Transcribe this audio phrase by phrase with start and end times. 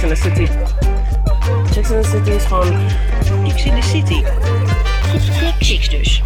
[0.00, 0.24] Chicks.
[0.24, 0.46] In the City.
[1.72, 2.88] Chicks in the City is gewoon...
[3.44, 4.22] Chicks in the City.
[5.58, 6.22] Chicks dus.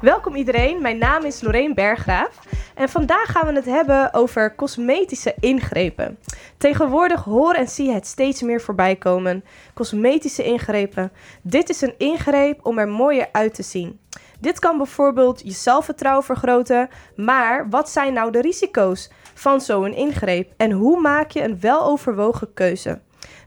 [0.00, 2.38] Welkom iedereen, mijn naam is Lorraine Berggraaf
[2.74, 6.18] en vandaag gaan we het hebben over cosmetische ingrepen.
[6.56, 9.44] Tegenwoordig hoor en zie je het steeds meer voorbij komen.
[9.74, 11.12] Cosmetische ingrepen.
[11.42, 13.98] Dit is een ingreep om er mooier uit te zien.
[14.40, 20.52] Dit kan bijvoorbeeld je zelfvertrouwen vergroten, maar wat zijn nou de risico's van zo'n ingreep
[20.56, 23.00] en hoe maak je een weloverwogen keuze?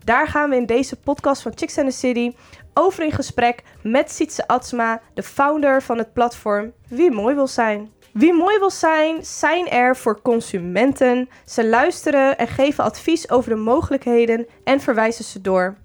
[0.04, 2.32] Daar gaan we in deze podcast van Chicks and the City
[2.74, 7.90] over in gesprek met Sietse Atsma, de founder van het platform Wie Mooi Wil Zijn.
[8.14, 11.30] Wie mooi wil zijn, zijn er voor consumenten.
[11.46, 15.78] Ze luisteren en geven advies over de mogelijkheden en verwijzen ze door.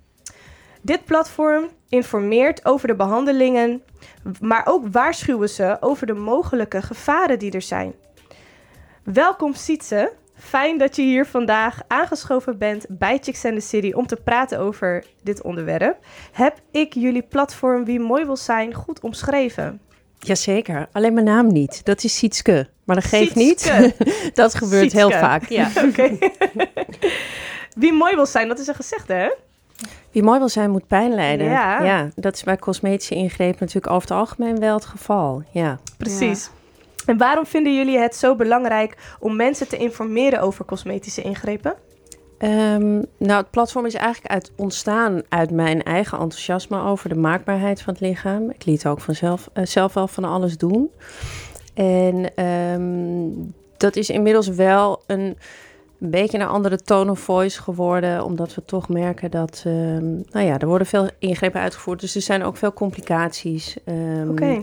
[0.82, 3.82] Dit platform informeert over de behandelingen,
[4.40, 7.94] maar ook waarschuwen ze over de mogelijke gevaren die er zijn.
[9.04, 10.12] Welkom Sietse.
[10.34, 14.58] Fijn dat je hier vandaag aangeschoven bent bij Chicks and the City om te praten
[14.58, 15.96] over dit onderwerp.
[16.32, 19.80] Heb ik jullie platform Wie Mooi Wil Zijn goed omschreven?
[20.18, 21.84] Jazeker, alleen mijn naam niet.
[21.84, 22.68] Dat is Sietske.
[22.84, 23.80] Maar dat geeft Sietske.
[23.80, 23.96] niet.
[24.34, 24.98] dat gebeurt Sietske.
[24.98, 25.48] heel vaak.
[25.48, 25.70] Ja.
[25.88, 26.18] Oké.
[27.82, 29.30] Wie mooi wil zijn, dat is een gezegde, hè?
[30.10, 31.46] Wie mooi wil zijn, moet pijn lijden.
[31.46, 32.10] Ja.
[32.14, 35.42] dat is bij cosmetische ingrepen natuurlijk over het algemeen wel het geval.
[35.52, 35.78] Ja.
[35.98, 36.50] Precies.
[37.06, 41.74] En waarom vinden jullie het zo belangrijk om mensen te informeren over cosmetische ingrepen?
[42.38, 47.82] Ehm, nou, het platform is eigenlijk uit, ontstaan uit mijn eigen enthousiasme over de maakbaarheid
[47.82, 48.50] van het lichaam.
[48.50, 50.90] Ik liet ook vanzelf eh, zelf wel van alles doen.
[51.74, 55.36] En ehm, dat is inmiddels wel een,
[56.00, 60.46] een beetje een andere tone of voice geworden, omdat we toch merken dat, ehm, nou
[60.46, 63.76] ja, er worden veel ingrepen uitgevoerd, dus er zijn ook veel complicaties.
[64.28, 64.60] Oké.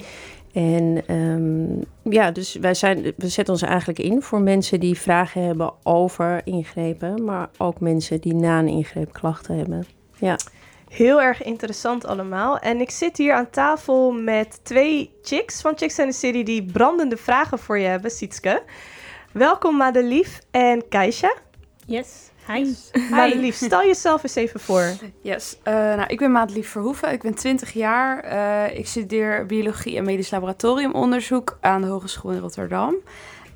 [0.53, 5.43] En ehm, ja, dus wij zijn, we zetten ons eigenlijk in voor mensen die vragen
[5.43, 9.85] hebben over ingrepen, maar ook mensen die na een ingreep klachten hebben.
[10.17, 10.37] Ja,
[10.91, 12.57] Heel erg interessant allemaal.
[12.59, 16.65] En ik zit hier aan tafel met twee chicks van Chicks and the City die
[16.65, 18.63] brandende vragen voor je hebben, Sietske.
[19.31, 21.33] Welkom Madelief en Keisha.
[21.85, 22.75] Yes, hi.
[23.09, 24.83] Madelief, stel jezelf eens even voor.
[25.21, 28.19] Yes, eh, nou, ik ben Madelief Verhoeven, ik ben 20 jaar.
[28.19, 32.95] Eh, ik studeer biologie en medisch laboratoriumonderzoek aan de Hogeschool in Rotterdam.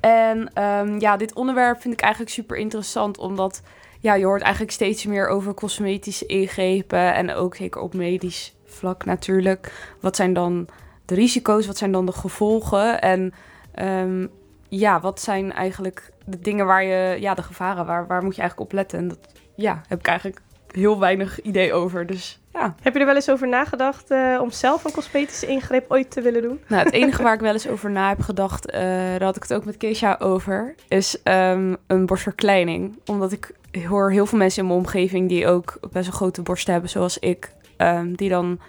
[0.00, 3.62] En ehm, ja, dit onderwerp vind ik eigenlijk super interessant, omdat
[4.00, 9.04] ja, je hoort eigenlijk steeds meer over cosmetische ingrepen en ook zeker op medisch vlak
[9.04, 9.94] natuurlijk.
[10.00, 10.68] Wat zijn dan
[11.04, 13.32] de risico's, wat zijn dan de gevolgen en
[13.74, 14.26] ehm,
[14.68, 18.40] ja, wat zijn eigenlijk de dingen waar je, ja, de gevaren, waar, waar moet je
[18.40, 18.98] eigenlijk op letten?
[18.98, 19.18] En dat
[19.54, 20.40] ja, heb ik eigenlijk
[20.70, 22.06] heel weinig idee over.
[22.06, 22.74] Dus ja.
[22.82, 26.20] Heb je er wel eens over nagedacht eh, om zelf een cosmetische ingreep ooit te
[26.20, 26.60] willen doen?
[26.66, 29.42] Nou, het enige waar ik wel eens over na heb gedacht, eh, daar had ik
[29.42, 32.98] het ook met Keisha over, is ehm, een borstverkleining.
[33.06, 33.54] Omdat ik
[33.88, 37.18] hoor heel veel mensen in mijn omgeving die ook best een grote borst hebben, zoals
[37.18, 38.60] ik, ehm, die dan,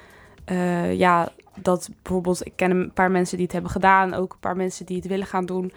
[0.45, 1.29] eh, ja,
[1.61, 4.85] dat bijvoorbeeld, ik ken een paar mensen die het hebben gedaan, ook een paar mensen
[4.85, 5.71] die het willen gaan doen.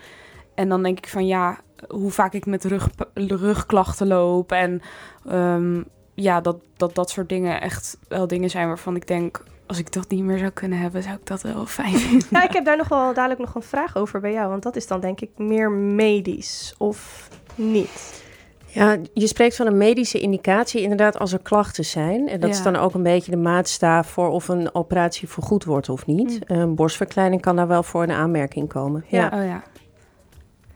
[0.54, 1.58] En dan denk ik van ja,
[1.88, 4.82] hoe vaak ik met rug, rugklachten loop en
[5.26, 5.82] ehm,
[6.14, 9.92] ja, dat, dat dat soort dingen echt wel dingen zijn waarvan ik denk, als ik
[9.92, 12.28] dat niet meer zou kunnen hebben, zou ik dat wel fijn vinden.
[12.30, 14.48] Ja, ik heb daar nog wel dadelijk nog een vraag over bij jou.
[14.48, 18.28] Want dat is dan denk ik meer medisch of niet.
[18.72, 22.28] Ja, je spreekt van een medische indicatie inderdaad als er klachten zijn.
[22.28, 22.62] En dat is Ja.
[22.64, 26.38] dan ook een beetje de maatstaaf voor of een operatie vergoed wordt of niet.
[26.44, 29.04] Een borstverkleining kan daar wel voor in aanmerking komen.
[29.09, 29.30] Ja.
[29.34, 29.62] Oh ja,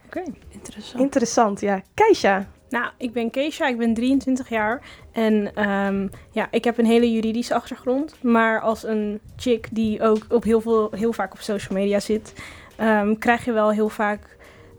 [0.07, 0.23] Oké.
[0.51, 1.03] interessant.
[1.03, 1.83] Interessant, ja.
[1.95, 4.83] Keisha, Nou, ik ben Keisha, ik ben 23 jaar.
[5.13, 8.15] En ehm, ja, ik heb een hele juridische achtergrond.
[8.23, 12.33] Maar als een chick die ook op heel, veel, heel vaak op social media zit,
[12.77, 14.37] ehm, krijg je wel heel vaak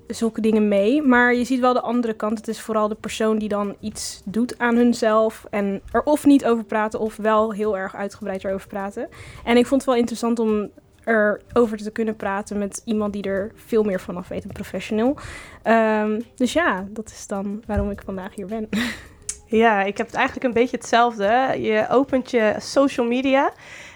[0.08, 1.02] zulke dingen mee.
[1.02, 2.38] Maar je ziet wel de andere kant.
[2.38, 5.46] Het is vooral de persoon die dan iets doet aan hunzelf.
[5.50, 9.10] En er of niet over praten, of wel heel erg uitgebreid erover praten.
[9.44, 10.70] En ik vond het wel interessant om
[11.06, 15.18] erover te kunnen praten met iemand die er veel meer vanaf weet, een professional.
[15.64, 18.70] Ehm, dus ja, dat is dan waarom ik vandaag hier ben.
[19.48, 21.56] Ja, ik heb het eigenlijk een beetje hetzelfde.
[21.62, 23.52] Je opent je social media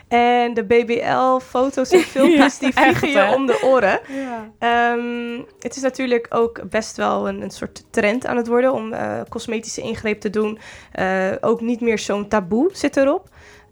[0.10, 4.00] en de BBL-foto's en filmpjes die vliegen echt, je om de oren.
[4.08, 4.52] Ja.
[4.60, 8.94] Ehm, het is natuurlijk ook best wel een, een soort trend aan het worden om
[8.94, 10.60] eh, cosmetische ingreep te doen.
[10.92, 13.30] Eh, ook niet meer zo'n taboe zit erop.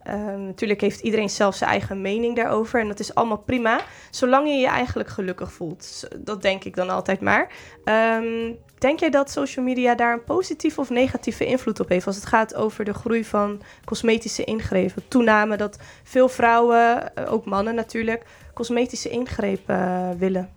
[0.08, 3.80] Ehm, natuurlijk heeft iedereen zelf zijn eigen mening daarover en dat is allemaal prima,
[4.12, 6.08] zolang je je eigenlijk gelukkig voelt.
[6.18, 7.52] Dat denk ik dan altijd maar.
[7.84, 12.16] Ehm, denk jij dat social media daar een positieve of negatieve invloed op heeft als
[12.16, 15.08] het gaat over de groei van cosmetische ingrepen?
[15.08, 20.50] Toename dat veel vrouwen, eh, ook mannen natuurlijk, cosmetische ingrepen eh, willen.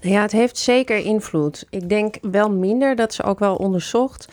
[0.00, 1.66] Ja, het heeft zeker invloed.
[1.70, 4.28] Ik denk wel minder, dat ze ook wel onderzocht.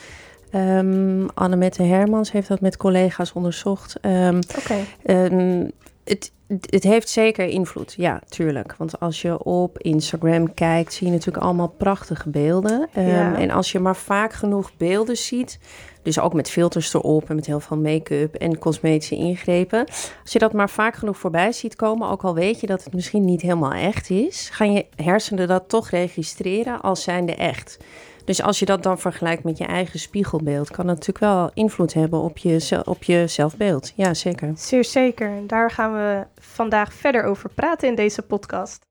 [0.55, 3.97] Um, Annemette Hermans heeft dat met collega's onderzocht.
[4.01, 4.75] Um, Oké.
[5.05, 5.71] um,
[6.03, 6.31] het,
[6.69, 8.75] het heeft zeker invloed, ja, tuurlijk.
[8.77, 12.87] Want als je op Instagram kijkt, zie je natuurlijk allemaal prachtige beelden.
[12.93, 13.37] Ja.
[13.37, 15.59] En als je maar vaak genoeg beelden ziet,
[16.01, 19.85] dus ook met filters erop en met heel veel make-up en cosmetische ingrepen.
[20.23, 22.93] Als je dat maar vaak genoeg voorbij ziet komen, ook al weet je dat het
[22.93, 27.77] misschien niet helemaal echt is, gaan je hersenen dat toch registreren als zijnde echt.
[28.29, 31.93] Dus als je dat dan vergelijkt met je eigen spiegelbeeld, kan dat natuurlijk wel invloed
[31.93, 33.93] hebben op je, op je zelfbeeld.
[33.95, 34.51] Ja, zeker.
[34.55, 35.47] Zeer zeker.
[35.47, 38.85] Daar gaan we vandaag verder over praten in deze podcast.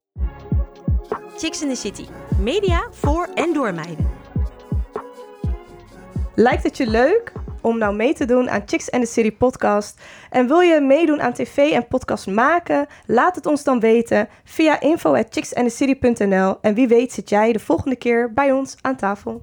[1.37, 2.05] Chicks in the City.
[2.41, 4.11] Media voor en door meiden.
[6.35, 10.01] Lijkt het je leuk om nou mee te doen aan Chicks and the City podcast?
[10.31, 12.87] En wil je meedoen aan tv en podcast maken?
[13.07, 18.33] Laat het ons dan weten via info@chicksandthecity.nl en wie weet zit jij de volgende keer
[18.33, 19.43] bij ons aan tafel.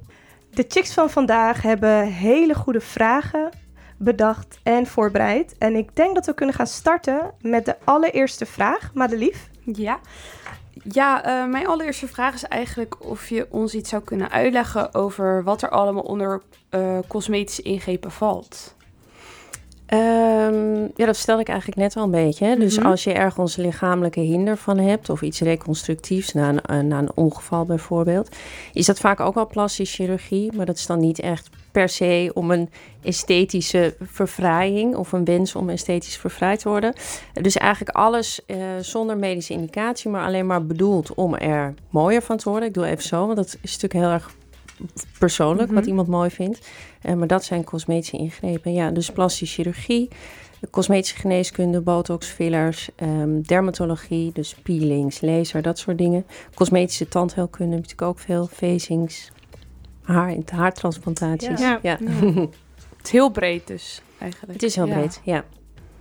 [0.50, 3.50] De chicks van vandaag hebben hele goede vragen
[3.98, 5.56] bedacht en voorbereid.
[5.58, 8.92] En ik denk dat we kunnen gaan starten met de allereerste vraag.
[8.94, 9.50] Madelief?
[9.64, 10.00] Ja.
[10.84, 15.44] Ja, uh, mijn allereerste vraag is eigenlijk of je ons iets zou kunnen uitleggen over
[15.44, 16.42] wat er allemaal onder
[16.72, 18.76] uh, cosmetische ingrepen valt.
[19.94, 22.46] Um, ja, dat stel ik eigenlijk net al een beetje.
[22.46, 22.56] Hè?
[22.56, 22.88] Dus Mhm.
[22.88, 27.12] als je ergens lichamelijke hinder van hebt of iets reconstructiefs na een, uh, na een
[27.16, 28.30] ongeval bijvoorbeeld,
[28.74, 32.32] is dat vaak ook wel plastische chirurgie, maar dat is dan niet echt per se
[32.34, 32.70] om een
[33.04, 36.94] esthetische verfraaiing of een wens om esthetisch verfraaid te worden.
[37.34, 42.38] Dus eigenlijk alles uh, zonder medische indicatie, maar alleen maar bedoeld om er mooier van
[42.38, 42.68] te worden.
[42.68, 44.32] Ik doe even zo, want dat is natuurlijk heel erg
[45.20, 45.76] persoonlijk Mhm.
[45.76, 46.68] wat iemand mooi vindt.
[47.04, 48.74] Uh, maar dat zijn cosmetische ingrepen.
[48.74, 50.08] Ja, dus plastische chirurgie,
[50.72, 56.26] cosmetische geneeskunde, botox, fillers, um, dermatologie, dus peelings, laser, dat soort dingen.
[56.54, 59.32] Cosmetische tandheelkunde natuurlijk ook veel, facings,
[60.04, 61.60] haar, haartransplantaties.
[61.60, 61.80] Ja.
[61.82, 61.98] Ja.
[62.98, 64.54] Het is heel breed dus, eigenlijk.
[64.54, 64.94] Het is heel Ja.
[64.98, 65.44] breed, ja.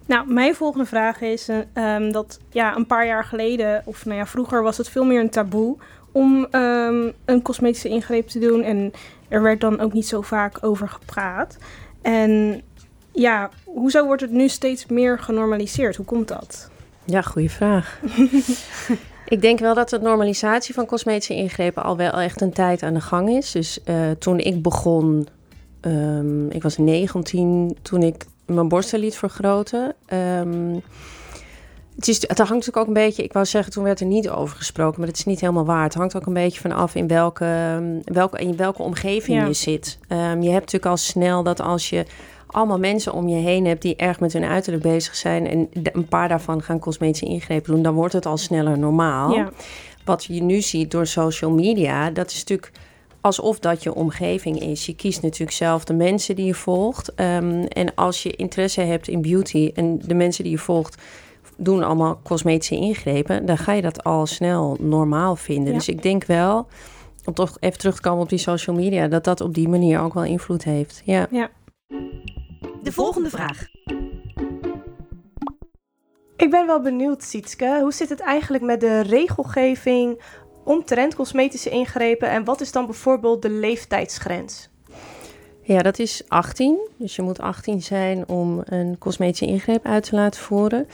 [0.06, 4.19] Nou, mijn volgende vraag is eh, ehm, dat ja, een paar jaar geleden, of nou
[4.19, 5.76] ja, vroeger was het veel meer een taboe
[6.14, 8.62] om ehm, een cosmetische ingreep te doen.
[8.62, 8.93] En
[9.28, 11.56] er werd dan ook niet zo vaak over gepraat.
[12.02, 12.62] En
[13.12, 15.96] ja, hoezo wordt het nu steeds meer genormaliseerd?
[15.96, 16.70] Hoe komt dat?
[17.05, 18.00] Ja, goede vraag.
[19.26, 22.94] Ik denk wel dat de normalisatie van cosmetische ingrepen al wel echt een tijd aan
[22.94, 23.52] de gang is.
[23.52, 25.28] Dus uh, toen ik begon,
[25.81, 29.94] um, ik was 19 toen ik mijn borsten liet vergroten.
[30.12, 30.82] Um,
[31.96, 34.29] het, is, het hangt natuurlijk ook een beetje, ik wou zeggen, toen werd er niet
[34.29, 35.82] over gesproken, maar dat is niet helemaal waar.
[35.82, 39.46] Het hangt ook een beetje vanaf in welke, welke, in welke omgeving Ja.
[39.46, 39.99] je zit.
[40.08, 42.05] Um, je hebt natuurlijk al snel dat als je
[42.46, 46.08] allemaal mensen om je heen hebt die erg met hun uiterlijk bezig zijn en een
[46.08, 49.32] paar daarvan gaan cosmetische ingrepen doen, dan wordt het al sneller normaal.
[49.32, 49.50] Ja.
[50.05, 52.73] Wat je nu ziet door social media, dat is natuurlijk
[53.20, 54.87] alsof dat je omgeving is.
[54.87, 57.20] Je kiest natuurlijk zelf de mensen die je volgt.
[57.20, 61.02] Um, en als je interesse hebt in beauty en de mensen die je volgt
[61.56, 65.73] doen allemaal cosmetische ingrepen, dan ga je dat al snel normaal vinden.
[65.73, 65.79] Ja.
[65.79, 66.67] Dus ik denk wel,
[67.25, 70.00] om toch even terug te komen op die social media, dat dat op die manier
[70.00, 71.02] ook wel invloed heeft.
[71.05, 71.28] Ja.
[72.83, 73.67] De volgende vraag.
[76.37, 77.78] Ik ben wel benieuwd, Sietske.
[77.81, 80.21] Hoe zit het eigenlijk met de regelgeving
[80.64, 82.28] omtrent cosmetische ingrepen?
[82.28, 84.69] En wat is dan bijvoorbeeld de leeftijdsgrens?
[85.62, 86.78] Ja, dat is 18.
[86.97, 90.88] Dus je moet 18 zijn om een cosmetische ingreep uit te laten voeren.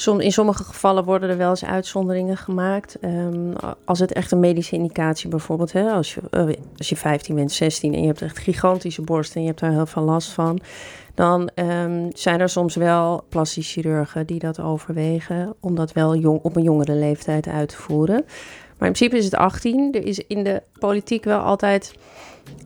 [0.00, 2.96] Som, in sommige gevallen worden er wel eens uitzonderingen gemaakt.
[3.00, 3.52] Um,
[3.84, 7.52] als het echt een medische indicatie bijvoorbeeld, hè, als, je, uh, als je 15 bent,
[7.52, 10.60] 16 en je hebt echt gigantische borsten en je hebt daar heel veel last van,
[11.14, 16.40] dan um, zijn er soms wel plastische chirurgen die dat overwegen om dat wel jong,
[16.42, 18.24] op een jongere leeftijd uit te voeren.
[18.78, 19.92] Maar in principe is het 18.
[19.92, 21.94] Er is in de politiek wel altijd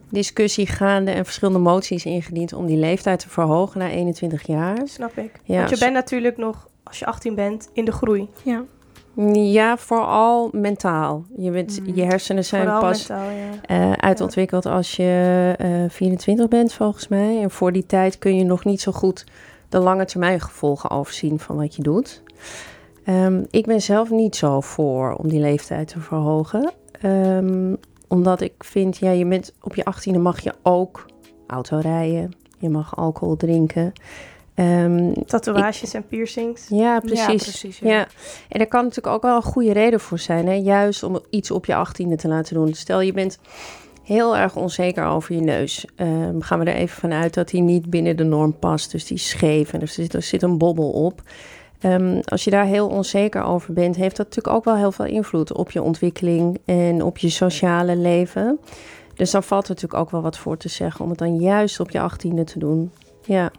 [0.09, 4.77] discussie gaande en verschillende moties ingediend om die leeftijd te verhogen naar 21 jaar.
[4.83, 5.31] Snap ik.
[5.43, 8.29] Ja, Want je bent natuurlijk nog, als je 18 bent, in de groei.
[8.43, 8.63] Ja.
[9.33, 11.25] Ja, vooral mentaal.
[11.37, 13.51] Je, bent, je hersenen zijn Vooral pas mentaal, ja.
[13.61, 17.41] eh, uitontwikkeld als je eh 24 bent, volgens mij.
[17.41, 19.25] En voor die tijd kun je nog niet zo goed
[19.69, 22.23] de lange termijn gevolgen overzien van wat je doet.
[23.03, 26.71] Ehm, ik ben zelf niet zo voor om die leeftijd te verhogen.
[27.01, 27.75] Ehm,
[28.07, 31.05] omdat ik vind, ja, je bent op je 18e mag je ook
[31.47, 32.31] auto rijden.
[32.57, 33.93] Je mag alcohol drinken.
[34.55, 36.67] Ehm, Tatoeages en piercings.
[36.69, 37.19] ja, precies.
[37.19, 37.89] Ja, precies, ja.
[37.89, 38.07] Ja.
[38.49, 40.53] en er kan natuurlijk ook wel een goede reden voor zijn, hè?
[40.53, 42.73] juist om iets op je achttiende te laten doen.
[42.73, 43.39] Stel je bent
[44.03, 45.85] heel erg onzeker over je neus.
[45.95, 48.91] Ehm, gaan we er even vanuit dat die niet binnen de norm past.
[48.91, 51.21] Dus die is scheef en er zit, er zit een bobbel op.
[51.79, 55.05] Ehm, als je daar heel onzeker over bent, heeft dat natuurlijk ook wel heel veel
[55.05, 58.59] invloed op je ontwikkeling en op je sociale leven.
[59.15, 61.79] Dus dan valt er natuurlijk ook wel wat voor te zeggen om het dan juist
[61.79, 62.91] op je achttiende te doen.
[63.21, 63.51] Ja.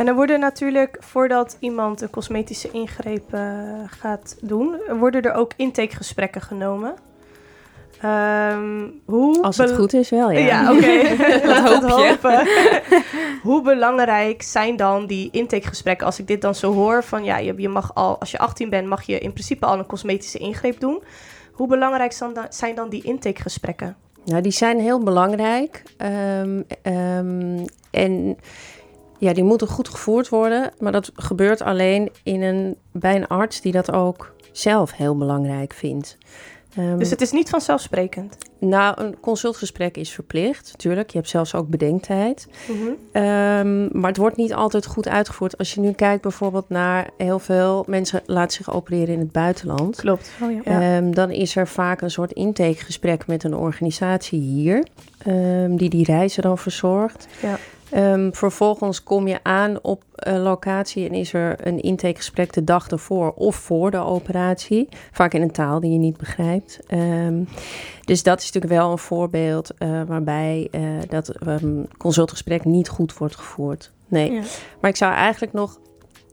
[0.00, 3.42] En er worden natuurlijk, voordat iemand een cosmetische ingreep eh,
[3.86, 6.94] gaat doen, worden er ook intakegesprekken genomen.
[8.00, 10.38] Ehm, hoe Als het goed is wel, ja.
[10.38, 11.14] Ja, oké.
[11.48, 12.06] Laten we het hoop je.
[12.08, 12.48] hopen.
[13.50, 16.06] hoe belangrijk zijn dan die intakegesprekken?
[16.06, 18.70] Als ik dit dan zo hoor van ja, je, je mag al, als je 18
[18.70, 21.02] bent, mag je in principe al een cosmetische ingreep doen.
[21.52, 22.12] Hoe belangrijk
[22.48, 23.96] zijn dan, die intakegesprekken?
[24.24, 25.82] Nou, die zijn heel belangrijk.
[25.96, 28.36] Ehm, ehm, en
[29.20, 30.70] ja, die moeten goed gevoerd worden.
[30.78, 35.72] Maar dat gebeurt alleen in een, bij een arts die dat ook zelf heel belangrijk
[35.72, 36.16] vindt.
[36.76, 38.36] Ehm, Dus het is niet vanzelfsprekend.
[38.58, 41.10] Nou, een consultgesprek is verplicht, natuurlijk.
[41.10, 42.48] Je hebt zelfs ook bedenktijd.
[42.68, 42.90] Mhm.
[43.12, 45.58] Ehm, maar het wordt niet altijd goed uitgevoerd.
[45.58, 49.96] Als je nu kijkt bijvoorbeeld naar heel veel mensen laten zich opereren in het buitenland.
[49.96, 50.30] Klopt.
[50.42, 50.62] Oh ja.
[50.62, 54.86] Ehm, dan is er vaak een soort intakegesprek met een organisatie hier,
[55.68, 57.26] die die reizen dan verzorgt.
[57.42, 57.58] Ja.
[57.90, 62.88] Ehm, vervolgens kom je aan op eh, locatie en is er een intakegesprek de dag
[62.88, 64.88] ervoor of voor de operatie.
[65.12, 66.80] Vaak in een taal die je niet begrijpt.
[66.86, 67.44] Ehm,
[68.04, 73.18] dus dat is natuurlijk wel een voorbeeld eh, waarbij eh, dat ehm, consultgesprek niet goed
[73.18, 73.90] wordt gevoerd.
[74.08, 74.32] Nee.
[74.32, 74.42] Ja.
[74.80, 75.78] Maar ik zou eigenlijk nog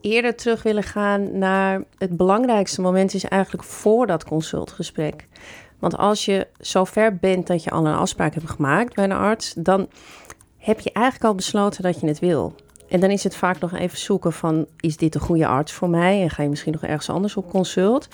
[0.00, 5.26] eerder terug willen gaan naar het belangrijkste moment is eigenlijk voor dat consultgesprek.
[5.78, 9.12] Want als je zo ver bent dat je al een afspraak hebt gemaakt bij een
[9.12, 9.88] arts, dan
[10.68, 12.54] heb je eigenlijk al besloten dat je het wil.
[12.88, 15.88] En dan is het vaak nog even zoeken van, is dit een goede arts voor
[15.88, 16.22] mij?
[16.22, 18.08] En ga je misschien nog ergens anders op consult.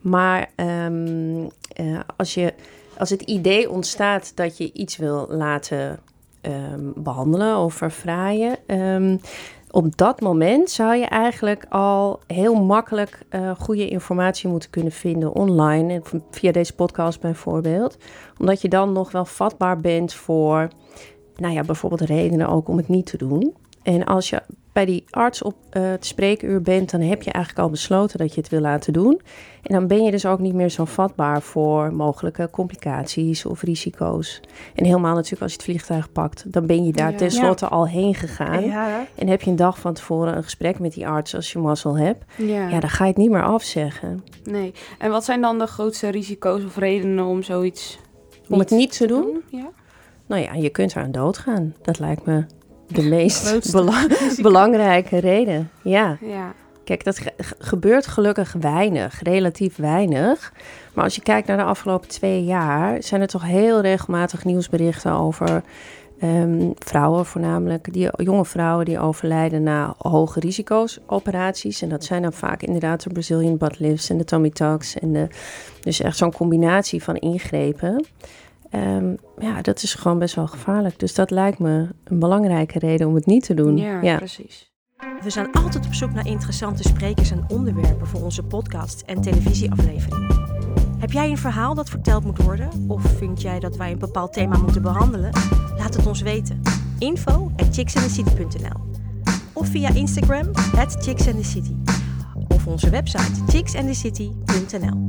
[0.00, 2.54] Maar ehm, eh, als, je,
[2.98, 5.98] als het idee ontstaat dat je iets wil laten
[6.40, 8.56] ehm, behandelen of verfraaien...
[8.66, 9.16] ehm,
[9.72, 15.32] op dat moment zou je eigenlijk al heel makkelijk eh, goede informatie moeten kunnen vinden
[15.32, 16.02] online.
[16.30, 17.96] Via deze podcast bijvoorbeeld.
[18.38, 20.68] Omdat je dan nog wel vatbaar bent voor,
[21.36, 23.54] nou ja, bijvoorbeeld redenen ook om het niet te doen.
[23.82, 27.64] En als je bij die arts op eh, het spreekuur bent, dan heb je eigenlijk
[27.64, 29.20] al besloten dat je het wil laten doen.
[29.62, 34.40] En dan ben je dus ook niet meer zo vatbaar voor mogelijke complicaties of risico's.
[34.74, 37.16] En helemaal natuurlijk als je het vliegtuig pakt, dan ben je daar Ja.
[37.16, 38.64] tenslotte al heen gegaan.
[38.64, 39.06] Ja.
[39.14, 41.98] En heb je een dag van tevoren een gesprek met die arts als je mazzel
[41.98, 42.24] hebt.
[42.36, 42.68] Ja.
[42.68, 44.24] Ja, dan ga je het niet meer afzeggen.
[44.44, 44.72] Nee.
[44.98, 47.98] En wat zijn dan de grootste risico's of redenen om zoiets
[48.48, 49.68] Om het niet te doen, Ja.
[50.32, 51.74] Nou ja, je kunt eraan doodgaan.
[51.82, 52.44] Dat lijkt me
[52.86, 54.06] de meest bela-
[54.42, 55.70] belangrijke reden.
[55.82, 56.52] Ja, Ja.
[56.84, 60.52] kijk, dat ge- ge- gebeurt gelukkig weinig, relatief weinig.
[60.94, 65.12] Maar als je kijkt naar de afgelopen twee jaar, zijn er toch heel regelmatig nieuwsberichten
[65.12, 65.62] over
[66.20, 71.82] ehm, vrouwen voornamelijk, die, jonge vrouwen die overlijden na hoge risico's operaties.
[71.82, 74.98] En dat zijn dan vaak inderdaad de Brazilian butt lifts en de tummy tucks.
[74.98, 75.26] En de,
[75.80, 78.04] dus echt zo'n combinatie van ingrepen.
[78.72, 80.98] Ehm, ja, dat is gewoon best wel gevaarlijk.
[80.98, 83.76] Dus dat lijkt me een belangrijke reden om het niet te doen.
[83.76, 84.72] Ja, precies.
[85.22, 90.40] We zijn altijd op zoek naar interessante sprekers en onderwerpen voor onze podcasts en televisieafleveringen.
[90.98, 92.68] Heb jij een verhaal dat verteld moet worden?
[92.88, 95.30] Of vind jij dat wij een bepaald thema moeten behandelen?
[95.78, 96.62] Laat het ons weten.
[96.98, 97.82] Info at
[99.52, 101.74] Of via Instagram at chicksandthecity.
[102.48, 105.08] Of onze website chicksandthecity.nl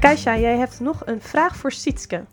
[0.00, 2.24] Keisha, jij hebt nog een vraag voor Sietske.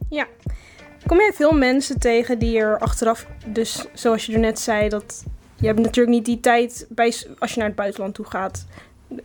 [1.05, 5.24] Kom jij veel mensen tegen die er achteraf, dus zoals je er net zei, dat
[5.55, 8.65] je hebt natuurlijk niet die tijd bij, als je naar het buitenland toe gaat,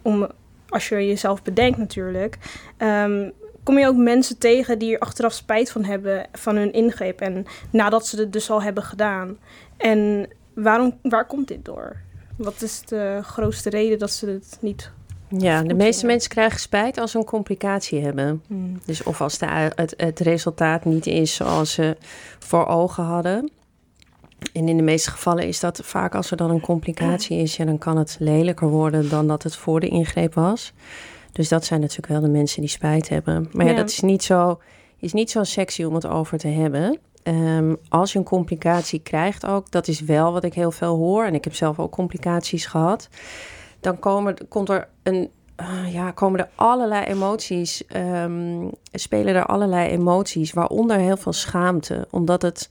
[0.03, 0.29] om,
[0.69, 2.37] als je jezelf bedenkt natuurlijk.
[2.77, 3.31] Ehm,
[3.63, 7.47] kom je ook mensen tegen die er achteraf spijt van hebben van hun ingreep en
[7.71, 9.39] nadat ze het dus al hebben gedaan.
[9.77, 11.97] En waarom, waar komt dit door?
[12.37, 14.91] Wat is de grootste reden dat ze het niet...
[15.39, 18.43] Ja, de meeste mensen krijgen spijt als ze een complicatie hebben.
[18.85, 21.97] Dus of als de, het, het resultaat niet is zoals ze
[22.39, 23.51] voor ogen hadden.
[24.53, 27.65] En in de meeste gevallen is dat vaak als er dan een complicatie is, ja,
[27.65, 30.73] dan kan het lelijker worden dan dat het voor de ingreep was.
[31.33, 33.49] Dus dat zijn natuurlijk wel de mensen die spijt hebben.
[33.53, 33.77] Maar ja, Ja.
[33.77, 34.61] dat is niet, zo,
[34.99, 36.99] is niet zo sexy om het over te hebben.
[37.23, 41.25] Ehm, als je een complicatie krijgt ook, dat is wel wat ik heel veel hoor.
[41.25, 43.09] En ik heb zelf ook complicaties gehad.
[43.81, 49.89] Dan komen, komt er een ah, ja, komen er allerlei emoties, ehm, spelen er allerlei
[49.91, 52.71] emoties, waaronder heel veel schaamte, omdat het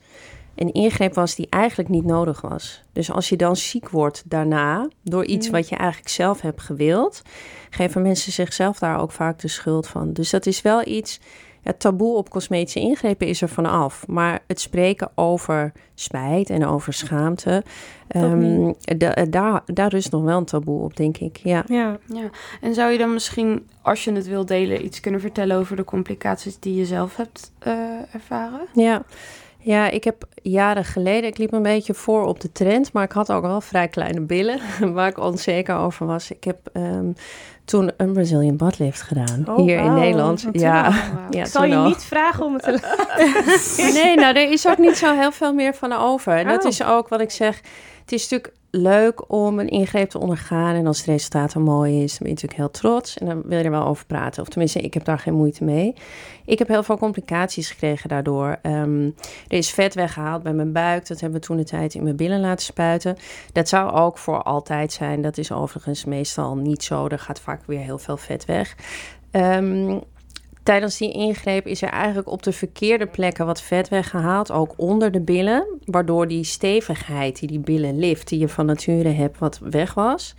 [0.56, 2.84] een ingreep was die eigenlijk niet nodig was.
[2.94, 5.54] Dus als je dan ziek wordt daarna, door iets Mm.
[5.54, 7.22] wat je eigenlijk zelf hebt gewild,
[7.70, 10.13] geven mensen zichzelf daar ook vaak de schuld van.
[10.13, 11.20] Dus dat is wel iets,
[11.62, 14.08] het taboe op cosmetische ingrepen is er vanaf.
[14.08, 17.63] Maar het spreken over spijt en over schaamte,
[18.16, 18.75] um,
[19.30, 21.38] daar, daar rust nog wel een taboe op, denk ik.
[21.38, 21.63] Ja.
[21.68, 21.98] Ja.
[22.06, 22.30] ja.
[22.62, 25.84] En zou je dan misschien, als je het wil delen, iets kunnen vertellen over de
[25.84, 27.74] complicaties die je zelf hebt uh,
[28.13, 28.68] ervaren?
[28.74, 29.04] Ja.
[29.62, 33.12] Ja, ik heb jaren geleden, ik liep een beetje voor op de trend, maar ik
[33.12, 34.60] had ook wel vrij kleine billen,
[34.94, 36.32] waar ik onzeker over was.
[36.32, 37.16] Ik heb um,
[37.69, 40.45] toen een Brazilian butt gedaan, oh, hier in Nederland.
[40.51, 40.93] Ja,
[41.29, 43.93] ja, ik zal je niet vragen om het te laten.
[43.93, 46.33] nee, nou, er is ook niet zo heel veel meer van over.
[46.33, 46.69] En dat oh.
[46.69, 47.61] is ook wat ik zeg,
[48.01, 50.75] het is natuurlijk leuk om een ingreep te ondergaan.
[50.75, 53.17] En als het resultaat dan mooi is, dan ben je natuurlijk heel trots.
[53.17, 54.41] En dan wil je er wel over praten.
[54.41, 55.93] Of tenminste, ik heb daar geen moeite mee.
[56.45, 58.59] Ik heb heel veel complicaties gekregen daardoor.
[58.63, 59.15] Um,
[59.47, 61.07] er is vet weggehaald bij mijn buik.
[61.07, 63.17] Dat hebben we toen de tijd in mijn billen laten spuiten.
[63.51, 65.21] Dat zou ook voor altijd zijn.
[65.21, 67.07] Dat is overigens meestal niet zo.
[67.07, 68.75] Er gaat vaak weer heel veel vet weg.
[69.31, 70.01] Um,
[70.69, 75.11] tijdens die ingreep is er eigenlijk op de verkeerde plekken wat vet weggehaald, ook onder
[75.11, 79.59] de billen, waardoor die stevigheid die die billen lift, die je van nature hebt, wat
[79.63, 80.35] weg was.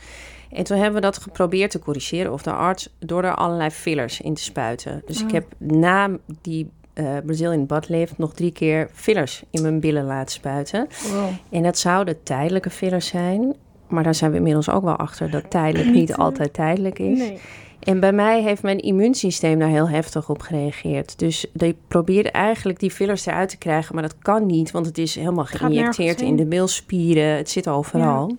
[0.51, 4.21] En toen hebben we dat geprobeerd te corrigeren, of de arts, door er allerlei fillers
[4.21, 5.03] in te spuiten.
[5.07, 5.33] Dus ik ah.
[5.33, 6.11] heb na
[6.41, 10.89] die uh, Brazilian butt lift nog drie keer fillers in mijn billen laten spuiten.
[11.13, 11.29] Wow.
[11.51, 13.55] En dat zouden tijdelijke fillers zijn,
[13.89, 17.19] maar daar zijn we inmiddels ook wel achter dat tijdelijk niet altijd tijdelijk is.
[17.19, 17.39] Nee.
[17.81, 21.19] En bij mij heeft mijn immuunsysteem daar heel heftig op gereageerd.
[21.19, 24.99] Dus ik probeerde eigenlijk die fillers eruit te krijgen, maar dat kan niet, want het
[24.99, 27.37] is helemaal geïnjecteerd in de bilspieren.
[27.37, 28.37] Het zit overal.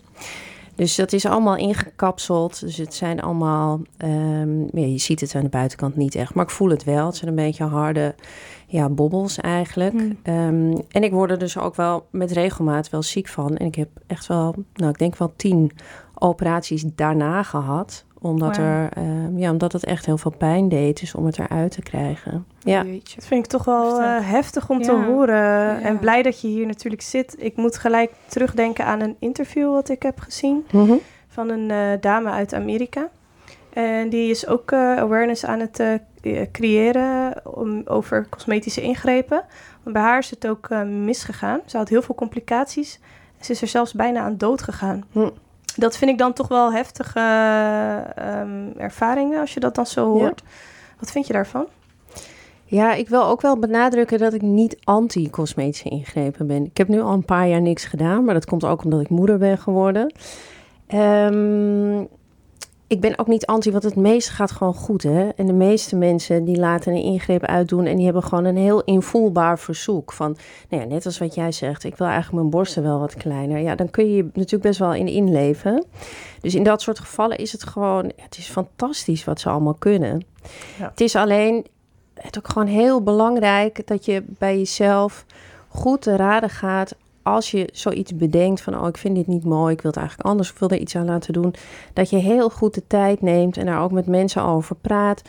[0.76, 2.60] Dus dat is allemaal ingekapseld.
[2.60, 6.46] Dus het zijn allemaal, um, ja, je ziet het aan de buitenkant niet echt, maar
[6.46, 7.06] ik voel het wel.
[7.06, 8.16] Het zijn een beetje harde
[8.68, 9.94] ja, bobbels eigenlijk.
[9.94, 10.18] Hmm.
[10.24, 13.58] Ehm, en ik word er dus ook wel met regelmaat wel ziek van.
[13.58, 15.72] En ik heb echt wel, nou ik denk wel tien
[16.14, 21.16] operaties daarna gehad omdat, er, uh, ja, omdat het echt heel veel pijn deed, dus
[21.16, 22.46] om het eruit te krijgen.
[22.60, 22.84] Ja.
[23.16, 25.82] Dat vind ik toch wel heftig, uh, heftig om te horen.
[25.82, 27.36] En blij dat je hier natuurlijk zit.
[27.38, 31.00] Ik moet gelijk terugdenken aan een interview wat ik heb gezien mm -hmm.
[31.28, 33.10] van een uh, dame uit Amerika.
[33.74, 35.84] En die is ook eh, awareness aan het
[36.52, 39.44] creëren om, over cosmetische ingrepen.
[39.84, 41.60] Want bij haar is het ook misgegaan.
[41.66, 43.00] Ze had heel veel complicaties.
[43.40, 45.04] Ze is er zelfs bijna aan dood gegaan.
[45.12, 45.30] Hm
[45.76, 47.20] dat vind ik dan toch wel heftige
[48.20, 50.44] um, ervaringen als je dat dan zo hoort.
[51.00, 51.66] Wat vind je daarvan?
[52.66, 56.66] Ja, ik wil ook wel benadrukken dat ik niet anti-cosmetische ingrepen ben.
[56.66, 59.10] Ik heb nu al een paar jaar niks gedaan, maar dat komt ook omdat ik
[59.10, 60.14] moeder ben geworden.
[60.94, 62.08] Um,
[62.92, 65.04] ik ben ook niet anti, want het meeste gaat gewoon goed.
[65.04, 65.30] Hè?
[65.30, 68.84] En de meeste mensen die laten een ingreep uitdoen en die hebben gewoon een heel
[68.84, 70.12] invoelbaar verzoek.
[70.12, 70.38] Van,
[70.70, 73.60] nou ja, net als wat jij zegt, ik wil eigenlijk mijn borsten wel wat kleiner.
[73.60, 75.86] Ja, dan kun je je natuurlijk best wel in inleven.
[76.42, 80.26] Dus in dat soort gevallen is het gewoon, het is fantastisch wat ze allemaal kunnen.
[80.80, 80.90] Ja.
[80.90, 81.66] Het is alleen,
[82.14, 85.26] het ook gewoon heel belangrijk dat je bij jezelf
[85.68, 89.74] goed te raden gaat als je zoiets bedenkt van, oh, ik vind dit niet mooi,
[89.74, 91.54] ik wil het eigenlijk anders, ik wil er iets aan laten doen,
[91.94, 95.22] dat je heel goed de tijd neemt en daar ook met mensen over praat.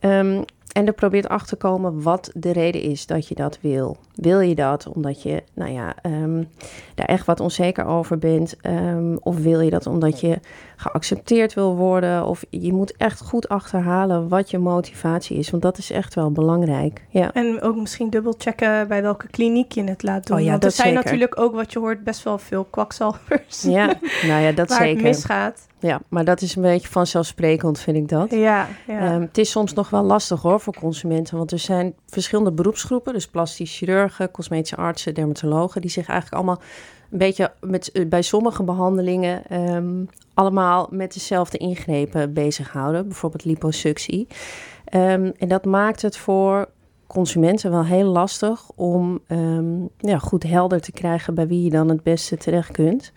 [0.00, 0.44] Um,
[0.76, 3.96] en er probeert achter te komen wat de reden is dat je dat wil.
[4.14, 6.48] Wil je dat omdat je, nou ja, um,
[6.94, 8.56] daar echt wat onzeker over bent?
[8.62, 10.38] Um, of wil je dat omdat je
[10.76, 12.26] geaccepteerd wil worden?
[12.26, 15.50] Of je moet echt goed achterhalen wat je motivatie is.
[15.50, 17.04] Want dat is echt wel belangrijk.
[17.08, 17.32] Ja.
[17.32, 20.36] En ook misschien dubbelchecken bij welke kliniek je het laat doen.
[20.36, 23.62] Oh ja, want er zijn natuurlijk ook, wat je hoort, best wel veel kwakzalvers.
[23.62, 23.86] Ja,
[24.28, 24.96] nou ja, dat waar zeker.
[24.96, 25.66] het misgaat.
[25.80, 28.30] Ja, maar dat is een beetje vanzelfsprekend, vind ik dat.
[28.30, 29.14] Ja, ja.
[29.14, 33.12] Um, het is soms nog wel lastig hoor voor consumenten, want er zijn verschillende beroepsgroepen,
[33.12, 36.62] dus plastisch chirurgen, cosmetische artsen, dermatologen, die zich eigenlijk allemaal
[37.10, 39.42] een beetje met, eh, bij sommige behandelingen
[39.74, 44.26] um, allemaal met dezelfde ingrepen bezighouden, bijvoorbeeld liposuctie.
[44.94, 46.68] Um, en dat maakt het voor
[47.06, 49.20] consumenten wel heel lastig om
[49.98, 53.12] ja, goed helder te krijgen bij wie je dan het beste terecht kunt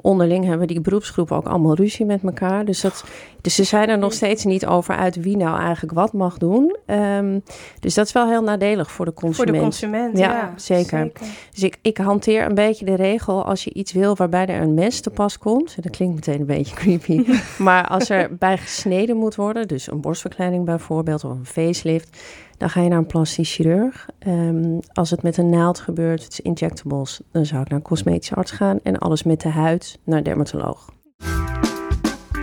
[0.00, 2.64] onderling hebben die beroepsgroepen ook allemaal ruzie met elkaar.
[2.64, 3.04] Dus, dat,
[3.40, 6.76] dus ze zijn er nog steeds niet over uit wie nou eigenlijk wat mag doen.
[6.86, 7.42] Um,
[7.80, 9.48] dus dat is wel heel nadelig voor de consument.
[9.48, 10.98] Voor de consument, ja, ja zeker.
[10.98, 11.26] zeker.
[11.52, 14.74] Dus ik, ik hanteer een beetje de regel als je iets wil waarbij er een
[14.74, 15.82] mes te pas komt.
[15.82, 17.24] Dat klinkt meteen een beetje creepy.
[17.58, 22.18] maar als er bij gesneden moet worden, dus een borstverkleining bijvoorbeeld of een facelift
[22.62, 24.08] dan ga je naar een plastisch chirurg.
[24.26, 27.84] Um, als het met een naald gebeurt, het is injectables, dan zou ik naar een
[27.84, 28.78] cosmetische arts gaan.
[28.82, 30.92] En alles met de huid naar een dermatoloog.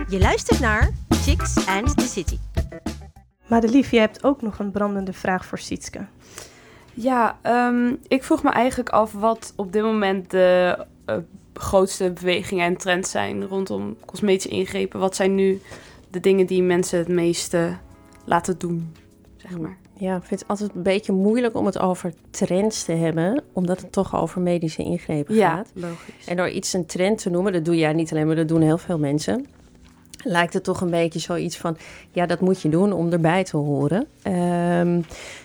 [0.08, 2.38] Je luistert naar Chicks and the City.
[3.46, 6.06] Madelief, je hebt ook nog een brandende vraag voor Sietske.
[6.94, 11.16] Ja, um, ik vroeg me eigenlijk af wat op dit moment de uh,
[11.54, 15.00] grootste bewegingen en trends zijn rondom cosmetische ingrepen.
[15.00, 15.60] Wat zijn nu
[16.10, 17.76] de dingen die mensen het meeste
[18.24, 18.92] laten doen?
[19.42, 19.76] zeg maar.
[20.00, 23.80] Ja, ik vind het altijd een beetje moeilijk om het over trends te hebben, omdat
[23.80, 25.70] het toch over medische ingrepen gaat.
[25.74, 26.26] logisch.
[26.26, 28.60] En door iets een trend te noemen, dat doe jij niet alleen, maar dat doen
[28.60, 29.46] heel veel mensen.
[30.24, 31.76] Lijkt het toch een beetje zoiets van,
[32.10, 34.06] ja, dat moet je doen om erbij te horen.
[34.22, 35.00] Ehm,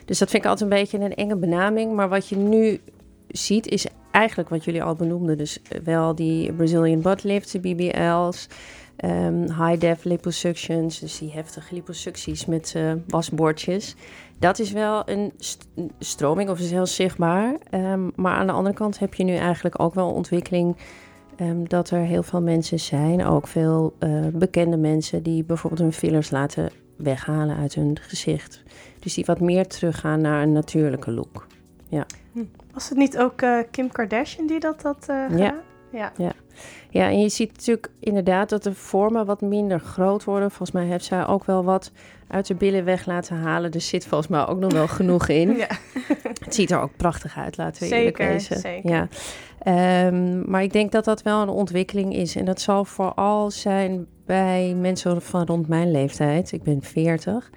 [0.05, 1.93] dus dat vind ik altijd een beetje een enge benaming.
[1.93, 2.79] Maar wat je nu
[3.27, 3.85] ziet, is
[4.15, 5.37] eigenlijk wat jullie al benoemden.
[5.37, 8.47] Dus wel die Brazilian butt lifts, de BBL's,
[8.95, 13.95] ehm, high def liposuctions, dus die heftige liposucties met eh, wasbordjes.
[14.39, 17.57] Dat is wel een st- een stroming, of is heel zichtbaar.
[17.69, 20.75] Ehm, maar aan de andere kant heb je nu eigenlijk ook wel ontwikkeling
[21.35, 25.93] Ehm, dat er heel veel mensen zijn, ook veel eh, bekende mensen, die bijvoorbeeld hun
[25.93, 28.63] fillers laten weghalen uit hun gezicht.
[28.99, 31.47] Dus die wat meer teruggaan naar een natuurlijke look.
[32.75, 35.55] Was het niet ook eh, Kim Kardashian die dat had eh gedaan?
[35.91, 36.11] Ja.
[36.89, 40.49] Ja, en je ziet natuurlijk inderdaad dat de vormen wat minder groot worden.
[40.49, 41.91] Volgens mij heeft zij ook wel wat
[42.27, 43.71] uit de billen weg laten halen.
[43.71, 45.55] Er zit volgens mij ook nog wel genoeg in.
[45.57, 45.67] Ja.
[46.43, 48.59] Het ziet er ook prachtig uit, laten we eerlijk Zeker, wezen.
[48.59, 48.89] zeker.
[48.89, 49.07] Ja.
[49.59, 52.35] Ehm, maar ik denk dat dat wel een ontwikkeling is.
[52.35, 56.51] En dat zal vooral zijn bij mensen van rond mijn leeftijd.
[56.51, 57.49] Ik ben 40.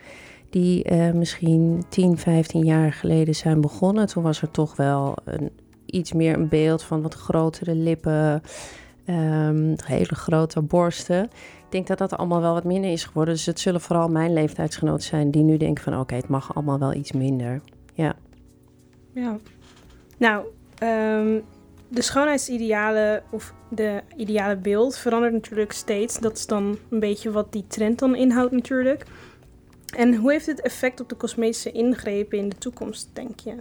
[0.50, 4.06] Die eh, misschien 10, 15 jaar geleden zijn begonnen.
[4.06, 5.50] Toen was er toch wel een,
[5.87, 8.42] iets meer een beeld van wat grotere lippen.
[9.04, 11.24] ehm, hele grote borsten.
[11.24, 13.34] Ik denk dat dat allemaal wel wat minder is geworden.
[13.34, 16.00] Dus het zullen vooral mijn leeftijdsgenoten zijn die nu denken van...
[16.00, 17.61] oké, het mag allemaal wel iets minder.
[17.94, 18.16] Ja.
[20.18, 20.44] Nou,
[20.78, 21.40] ehm,
[21.88, 26.18] de schoonheidsidealen of de ideale beeld verandert natuurlijk steeds.
[26.18, 29.04] Dat is dan een beetje wat die trend dan inhoudt natuurlijk.
[29.96, 33.55] En hoe heeft dit effect op de cosmetische ingrepen in de toekomst, denk je?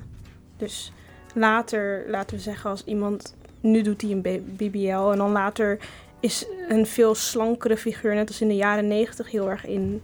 [0.57, 0.91] Dus
[1.33, 3.35] later, laten we zeggen, als iemand...
[3.59, 5.79] Nu doet hij een BBL en dan later
[6.19, 8.15] is een veel slankere figuur...
[8.15, 10.01] net als in de jaren negentig heel erg in.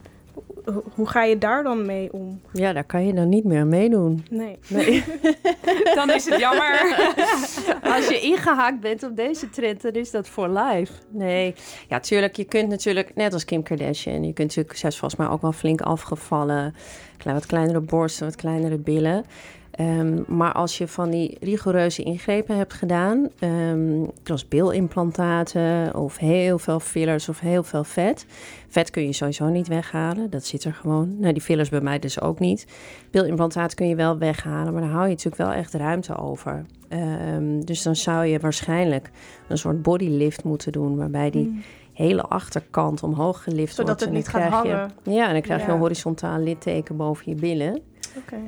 [0.95, 2.41] Hoe- ga je daar dan mee om?
[2.53, 4.25] Ja, daar kan je dan niet meer meedoen.
[4.29, 4.57] Nee.
[4.67, 5.03] Nee.
[5.95, 6.95] Dan is het jammer.
[7.95, 10.93] Als je ingehaakt bent op deze trend, dan is dat voor life.
[11.09, 11.55] Nee,
[11.89, 12.35] ja, tuurlijk.
[12.35, 15.41] Je kunt natuurlijk, net als Kim Kardashian, je kunt natuurlijk, zij is volgens mij ook
[15.41, 16.75] wel flink afgevallen.
[17.17, 19.25] Klein, wat kleinere borsten, wat kleinere billen.
[19.73, 26.59] Ehm, maar als je van die rigoureuze ingrepen hebt gedaan, ehm, zoals bilimplantaten of heel
[26.59, 28.25] veel fillers of heel veel vet.
[28.67, 31.15] Vet kun je sowieso niet weghalen, dat zit er gewoon.
[31.19, 32.67] Nou, die fillers bij mij dus ook niet.
[33.11, 36.65] Bilimplantaat kun je wel weghalen, maar dan hou je natuurlijk wel echt ruimte over.
[36.87, 39.09] Ehm, dus dan zou je waarschijnlijk
[39.47, 41.61] een soort bodylift moeten doen, waarbij die
[41.93, 43.99] hele achterkant omhoog gelift Zodat wordt.
[43.99, 44.91] het En niet gaat je- hangen.
[45.03, 47.81] Ja, en dan krijg je een horizontaal litteken boven je billen.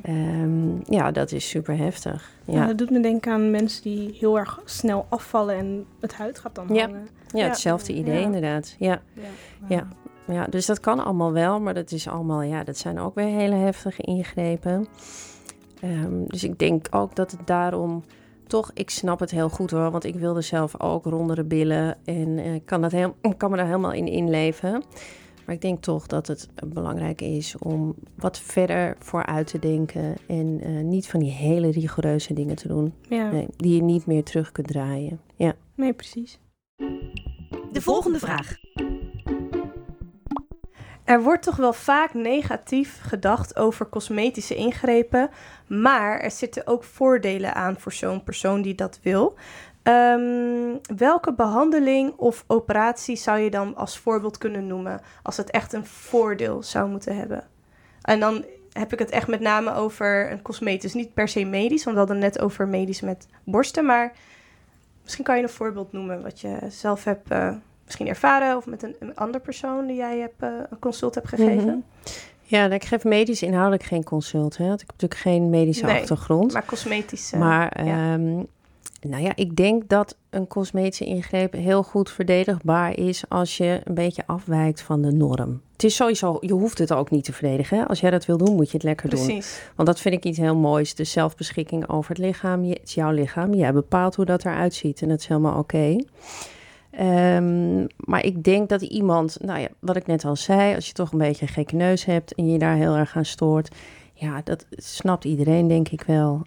[0.04, 2.32] Ehm, ja, dat is super heftig.
[2.46, 2.54] Ja.
[2.54, 6.40] Ja, dat doet me denken aan mensen die heel erg snel afvallen en het huid
[6.40, 6.82] gaat dan Ja.
[6.86, 7.08] hangen.
[7.34, 8.26] ja hetzelfde idee Ja.
[8.26, 8.76] inderdaad.
[8.80, 9.02] Ja.
[9.70, 9.88] Ja.
[10.28, 13.26] Ja, dus dat kan allemaal wel, maar dat is allemaal, ja, dat zijn ook weer
[13.28, 14.88] hele heftige ingrepen.
[15.82, 18.04] Ehm, dus ik denk ook dat het daarom
[18.48, 22.38] toch, ik snap het heel goed hoor, want ik wilde zelf ook rondere billen en
[22.40, 24.84] eh, kan, dat heel, kan me daar helemaal in inleven.
[25.46, 30.60] Maar ik denk toch dat het belangrijk is om wat verder vooruit te denken en
[30.62, 34.24] eh, niet van die hele rigoureuze dingen te doen, Ja, nee, die je niet meer
[34.24, 35.20] terug kunt draaien.
[35.36, 35.56] Ja.
[35.76, 36.40] nee, precies.
[37.72, 38.56] De volgende vraag.
[41.04, 45.30] Er wordt toch wel vaak negatief gedacht over cosmetische ingrepen,
[45.68, 49.36] maar er zitten ook voordelen aan voor zo'n persoon die dat wil.
[49.86, 55.74] Ehm, welke behandeling of operatie zou je dan als voorbeeld kunnen noemen als het echt
[55.74, 57.44] een voordeel zou moeten hebben?
[58.02, 61.84] En dan heb ik het echt met name over een cosmetisch, niet per se medisch,
[61.84, 64.14] want we hadden net over medisch met borsten, maar
[65.04, 67.54] misschien kan je een voorbeeld noemen wat je zelf hebt eh,
[67.86, 71.28] misschien ervaren of met een, een andere persoon die jij hebt, eh, een consult hebt
[71.28, 71.66] gegeven.
[71.66, 72.10] Mhm.
[72.42, 74.58] Ja, nou, ik geef medisch inhoudelijk geen consult.
[74.58, 76.54] Hè, want ik heb natuurlijk geen medische Nee, achtergrond.
[76.54, 77.32] Maar cosmetisch.
[77.32, 78.14] Maar ja.
[78.14, 78.44] ehm,
[79.08, 83.94] nou ja, ik denk dat een cosmetische ingreep heel goed verdedigbaar is als je een
[83.94, 85.62] beetje afwijkt van de norm.
[85.72, 87.88] Het is sowieso, je hoeft het ook niet te verdedigen.
[87.88, 89.24] Als jij dat wil doen, moet je het lekker doen.
[89.26, 89.62] Precies.
[89.76, 90.96] Want dat vind ik iets heel moois.
[90.96, 92.64] De zelfbeschikking over het lichaam.
[92.64, 93.54] Je- Het is jouw lichaam.
[93.54, 95.02] Jij bepaalt hoe dat eruit ziet.
[95.02, 95.96] En dat is helemaal oké.
[96.92, 100.94] Ehm, maar ik denk dat iemand, nou ja, wat ik net al zei, als je
[100.94, 103.76] toch een beetje een gekke neus hebt en je daar heel erg aan stoort,
[104.14, 106.42] ja, dat snapt iedereen, denk ik wel.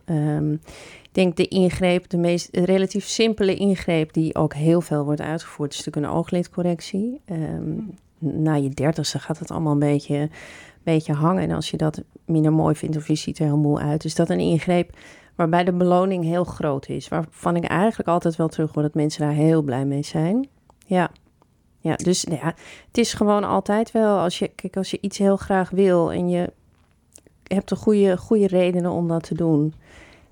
[1.02, 5.72] Ik denk de ingreep, de meest relatief simpele ingreep, die ook heel veel wordt uitgevoerd,
[5.72, 7.20] is natuurlijk een ooglidcorrectie.
[7.24, 7.80] Ehm,
[8.20, 10.28] Na je dertigste gaat het allemaal een beetje,
[10.82, 11.42] beetje hangen.
[11.42, 14.14] En als je dat minder mooi vindt of je ziet er heel moe uit, is
[14.14, 14.96] dat een ingreep
[15.34, 17.08] waarbij de beloning heel groot is.
[17.08, 20.48] Waarvan ik eigenlijk altijd wel terug hoor dat mensen daar heel blij mee zijn.
[20.86, 21.10] Ja.
[21.78, 22.54] Ja, dus nou ja,
[22.86, 26.28] het is gewoon altijd wel, als je, kijk, als je iets heel graag wil en
[26.28, 26.52] je
[27.42, 29.74] hebt de goede, goede redenen om dat te doen.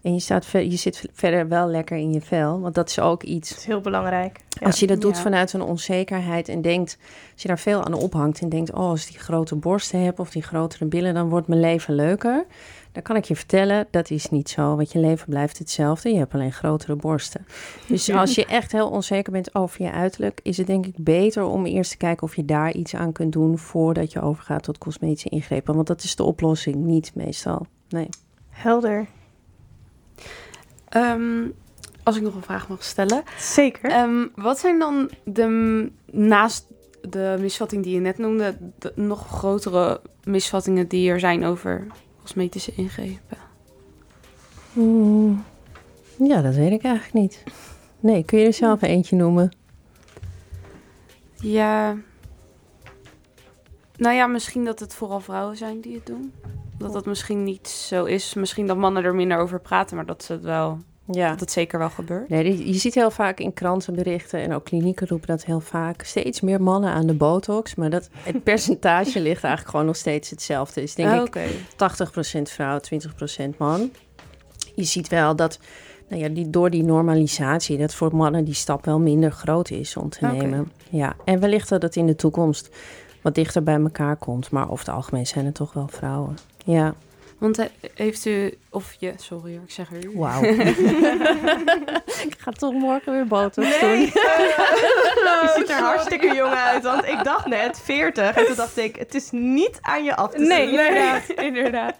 [0.06, 2.98] En je, staat ver, je zit verder wel lekker in je vel, want dat is
[3.00, 3.48] ook iets.
[3.48, 4.40] Dat is heel belangrijk.
[4.48, 4.66] Ja.
[4.66, 5.22] Als je dat doet Ja.
[5.22, 6.98] vanuit een onzekerheid en denkt,
[7.32, 10.18] als je daar veel aan ophangt en denkt, oh, als ik die grote borsten heb
[10.18, 12.46] of die grotere billen, dan wordt mijn leven leuker.
[12.92, 16.12] Dan kan ik je vertellen, dat is niet zo, want je leven blijft hetzelfde.
[16.12, 17.46] Je hebt alleen grotere borsten.
[17.88, 21.44] Dus als je echt heel onzeker bent over je uiterlijk, is het denk ik beter
[21.44, 24.78] om eerst te kijken of je daar iets aan kunt doen voordat je overgaat tot
[24.78, 25.74] cosmetische ingrepen.
[25.74, 27.66] Want dat is de oplossing niet meestal.
[27.88, 28.08] Nee.
[28.48, 29.06] Helder.
[30.96, 31.48] Ehm,
[32.02, 33.22] als ik nog een vraag mag stellen.
[33.38, 33.90] Zeker.
[33.90, 36.66] Ehm, wat zijn dan de, naast
[37.00, 41.86] de misvatting die je net noemde, de nog grotere misvattingen die er zijn over
[42.20, 43.38] cosmetische ingrepen?
[44.72, 45.44] Hmm.
[46.18, 47.42] Ja, dat weet ik eigenlijk niet.
[48.00, 49.56] Nee, kun je er zelf eentje noemen?
[51.34, 51.96] Ja.
[53.96, 56.32] Nou ja, misschien dat het vooral vrouwen zijn die het doen.
[56.78, 58.34] Dat dat misschien niet zo is.
[58.34, 60.78] Misschien dat mannen er minder over praten, maar dat, ze het wel,
[61.10, 61.30] Ja.
[61.30, 62.28] dat het zeker wel gebeurt.
[62.28, 66.02] Nee, je ziet heel vaak in krantenberichten en ook klinieken roepen dat heel vaak.
[66.02, 70.30] Steeds meer mannen aan de botox, maar dat, het percentage ligt eigenlijk gewoon nog steeds
[70.30, 70.82] hetzelfde.
[70.82, 72.38] Is denk Ah, ik Oké.
[72.38, 72.78] 80% vrouw,
[73.54, 73.90] 20% man.
[74.74, 75.58] Je ziet wel dat
[76.08, 79.96] nou ja, die, door die normalisatie, dat voor mannen die stap wel minder groot is
[79.96, 80.72] om te nemen.
[80.90, 82.68] Ja, en wellicht dat het in de toekomst
[83.22, 84.50] wat dichter bij elkaar komt.
[84.50, 86.36] Maar over het algemeen zijn het toch wel vrouwen.
[86.66, 86.94] Ja,
[87.38, 90.10] Want he- heeft u, of je, sorry hoor, ik zeg er u.
[90.14, 90.42] wauw.
[92.28, 94.00] ik ga toch morgen weer botox doen.
[95.42, 98.36] Je ziet er hartstikke jong uit, want ik dacht net 40.
[98.36, 100.48] En toen dacht ik, het is niet aan je af te zien.
[100.48, 101.96] Nee, inderdaad, inderdaad.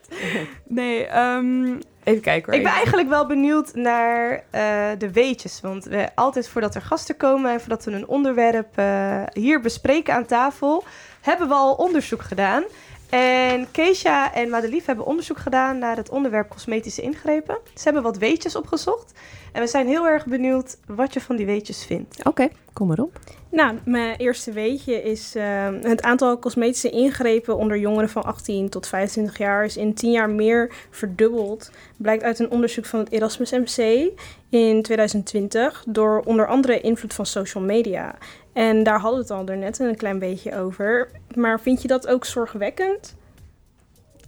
[0.65, 1.65] Nee, ehm,
[2.05, 2.55] even kijken hoor.
[2.55, 4.63] Ik ben eigenlijk wel benieuwd naar eh,
[4.99, 5.61] de weetjes.
[5.61, 10.15] Want we, altijd voordat er gasten komen en voordat we een onderwerp eh, hier bespreken
[10.15, 10.85] aan tafel,
[11.21, 12.65] hebben we al onderzoek gedaan.
[13.11, 17.59] En Keisha en Madelief hebben onderzoek gedaan naar het onderwerp cosmetische ingrepen.
[17.75, 19.13] Ze hebben wat weetjes opgezocht.
[19.53, 22.25] En we zijn heel erg benieuwd wat je van die weetjes vindt.
[22.25, 23.19] Oké, kom maar op.
[23.51, 28.87] Nou, mijn eerste weetje is ehm, het aantal cosmetische ingrepen onder jongeren van 18 tot
[28.87, 31.71] 25 jaar is in 10 jaar meer verdubbeld.
[31.97, 34.11] Blijkt uit een onderzoek van het Erasmus MC
[34.49, 38.15] in 2020 door onder andere invloed van social media.
[38.57, 41.11] En daar hadden we het al daarnet een klein beetje over.
[41.35, 43.17] Maar vind je dat ook zorgwekkend?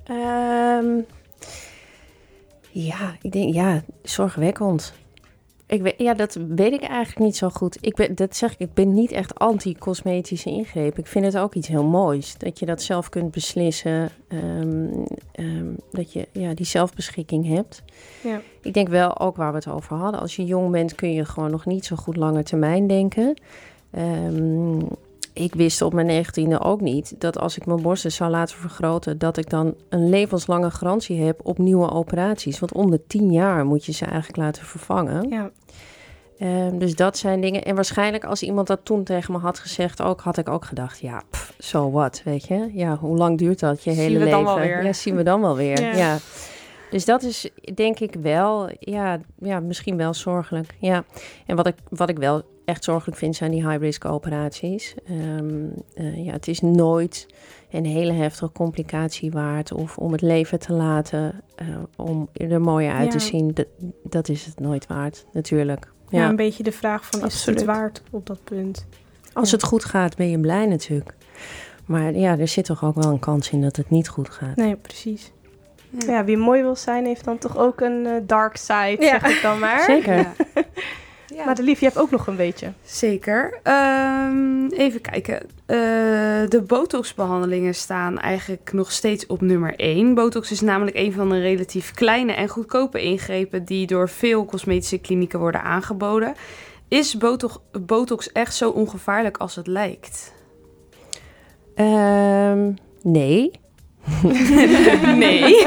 [0.05, 0.99] Ehm,
[2.71, 4.93] ja, ik denk, ja, zorgwekkend.
[5.67, 7.79] Ik weet, ja, dat weet ik eigenlijk niet zo goed.
[7.81, 11.01] Ik ben, dat zeg ik, ik ben niet echt anti-cosmetische ingrepen.
[11.01, 12.39] Ik vind het ook iets heel moois.
[12.39, 14.11] Dat je dat zelf kunt beslissen.
[14.29, 17.83] ehm, ehm, dat je ja, die zelfbeschikking hebt.
[18.23, 18.41] Ja.
[18.63, 20.21] Ik denk wel ook waar we het over hadden.
[20.21, 23.37] Als je jong bent kun je gewoon nog niet zo goed lange termijn denken.
[23.91, 24.79] Ehm,
[25.33, 29.19] ik wist op mijn negentiende ook niet dat als ik mijn borsten zou laten vergroten,
[29.19, 32.59] dat ik dan een levenslange garantie heb op nieuwe operaties.
[32.59, 35.29] Want om de tien jaar moet je ze eigenlijk laten vervangen.
[35.29, 35.51] Ja.
[36.39, 37.65] Ehm, dus dat zijn dingen.
[37.65, 40.99] En waarschijnlijk als iemand dat toen tegen me had gezegd, ook, had ik ook gedacht,
[40.99, 42.71] ja, so so what, weet je?
[42.73, 44.45] Ja, hoe lang duurt dat je Zien hele leven?
[44.45, 44.67] dan.
[44.67, 45.81] Ja, zien we dan wel weer.
[45.89, 45.97] Ja.
[45.97, 46.19] ja.
[46.91, 50.75] Dus dat is denk ik wel, ja, ja, misschien wel zorgelijk.
[50.79, 51.05] Ja.
[51.47, 54.95] En wat ik, wat ik wel echt zorgelijk vind, zijn die high-risk operaties.
[55.07, 57.27] Ehm, eh, ja, het is nooit
[57.71, 59.73] een hele heftige complicatie waard.
[59.73, 63.51] Of om het leven te laten, eh, om er mooier uit te zien.
[63.55, 63.67] Dat,
[64.03, 65.93] dat is het nooit waard, natuurlijk.
[66.09, 66.29] Ja, Ja.
[66.29, 68.87] een beetje de vraag van is het waard op dat punt?
[69.33, 69.57] Als Ja.
[69.57, 71.15] het goed gaat, ben je blij natuurlijk.
[71.87, 74.57] Maar ja, er zit toch ook wel een kans in dat het niet goed gaat.
[74.57, 75.33] Nee, precies.
[76.07, 79.19] Ja, wie mooi wil zijn, heeft dan toch ook een eh, dark side, Ja.
[79.21, 79.83] zeg ik dan maar.
[79.93, 80.27] Zeker.
[81.39, 81.45] Ja.
[81.45, 81.45] Ja.
[81.45, 82.73] Madelief, je hebt ook nog een beetje.
[82.85, 83.59] Zeker.
[83.63, 85.41] Ehm, even kijken.
[85.67, 85.77] Eh,
[86.49, 90.15] de botoxbehandelingen staan eigenlijk nog steeds op nummer 1.
[90.15, 94.99] Botox is namelijk een van de relatief kleine en goedkope ingrepen die door veel cosmetische
[94.99, 96.35] klinieken worden aangeboden.
[96.89, 100.35] Is botox, botox echt zo ongevaarlijk als het lijkt?
[101.75, 102.73] Ehm,
[103.03, 103.51] nee.
[105.25, 105.67] nee.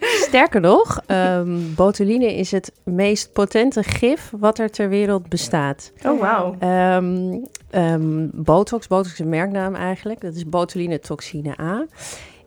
[0.00, 5.92] Sterker nog, ehm, botuline is het meest potente gif wat er ter wereld bestaat.
[6.06, 6.56] Oh, wauw.
[6.58, 7.38] Ehm,
[7.70, 10.20] ehm, botox, botox is een merknaam eigenlijk.
[10.20, 11.86] Dat is botuline toxine A.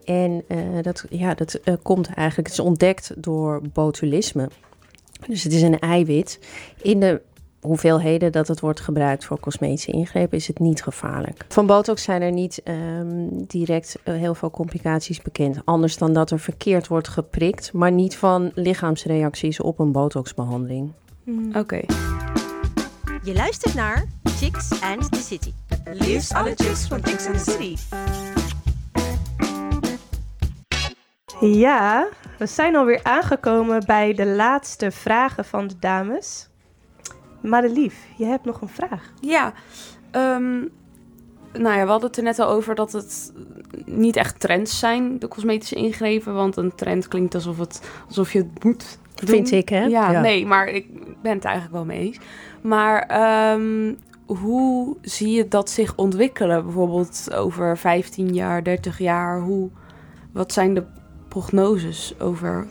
[0.04, 4.48] En eh, dat, ja, dat eh, komt eigenlijk, het is ontdekt door botulisme.
[5.26, 6.38] Dus het is een eiwit.
[6.82, 7.20] In de
[7.64, 11.44] hoeveelheden dat het wordt gebruikt voor cosmetische ingrepen is het niet gevaarlijk.
[11.48, 15.60] Van botox zijn er niet ehm, direct eh, heel veel complicaties bekend.
[15.64, 20.92] Anders dan dat er verkeerd wordt geprikt, maar niet van lichaamsreacties op een botoxbehandeling.
[21.52, 21.80] Oké.
[23.22, 25.52] Je luistert naar Chicks and the City.
[25.84, 27.76] Liefst alle chicks van Chicks and the City.
[31.40, 36.48] Ja, we zijn alweer aangekomen bij de laatste vragen van de dames.
[37.48, 39.12] Madelief, je hebt nog een vraag.
[39.20, 39.52] Ja,
[40.10, 40.58] ehm,
[41.52, 43.32] nou ja, we hadden het er net al over dat het
[43.86, 46.34] niet echt trends zijn, de cosmetische ingrepen.
[46.34, 49.28] Want een trend klinkt alsof, het, alsof je het moet doen.
[49.28, 49.84] Vind ik, hè?
[49.84, 50.20] Ja, Ja.
[50.20, 50.86] nee, maar ik
[51.22, 52.18] ben het eigenlijk wel mee eens.
[52.60, 53.94] Maar ehm,
[54.26, 56.64] hoe zie je dat zich ontwikkelen?
[56.64, 59.40] Bijvoorbeeld over 15 jaar, 30 jaar.
[59.40, 59.70] Hoe,
[60.32, 60.84] wat zijn de
[61.28, 62.66] prognoses over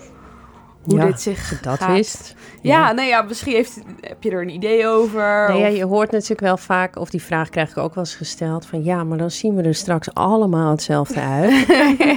[0.83, 1.95] hoe Ja, dit zich dat gaat?
[1.95, 2.35] wist.
[2.61, 5.45] Ja, nee, ja, misschien heeft, heb je er een idee over.
[5.49, 8.15] Nee, ja, je hoort natuurlijk wel vaak, of die vraag krijg ik ook wel eens
[8.15, 11.51] gesteld, van ja, maar dan zien we er straks allemaal hetzelfde uit.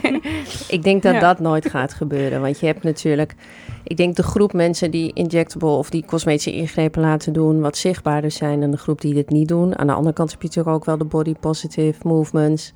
[0.76, 1.20] ik denk dat Ja.
[1.20, 3.34] dat nooit gaat gebeuren, want je hebt natuurlijk,
[3.84, 8.30] ik denk de groep mensen die injectable of die cosmetische ingrepen laten doen, wat zichtbaarder
[8.30, 9.78] zijn dan de groep die dit niet doen.
[9.78, 12.72] Aan de andere kant heb je natuurlijk ook wel de body positive movements.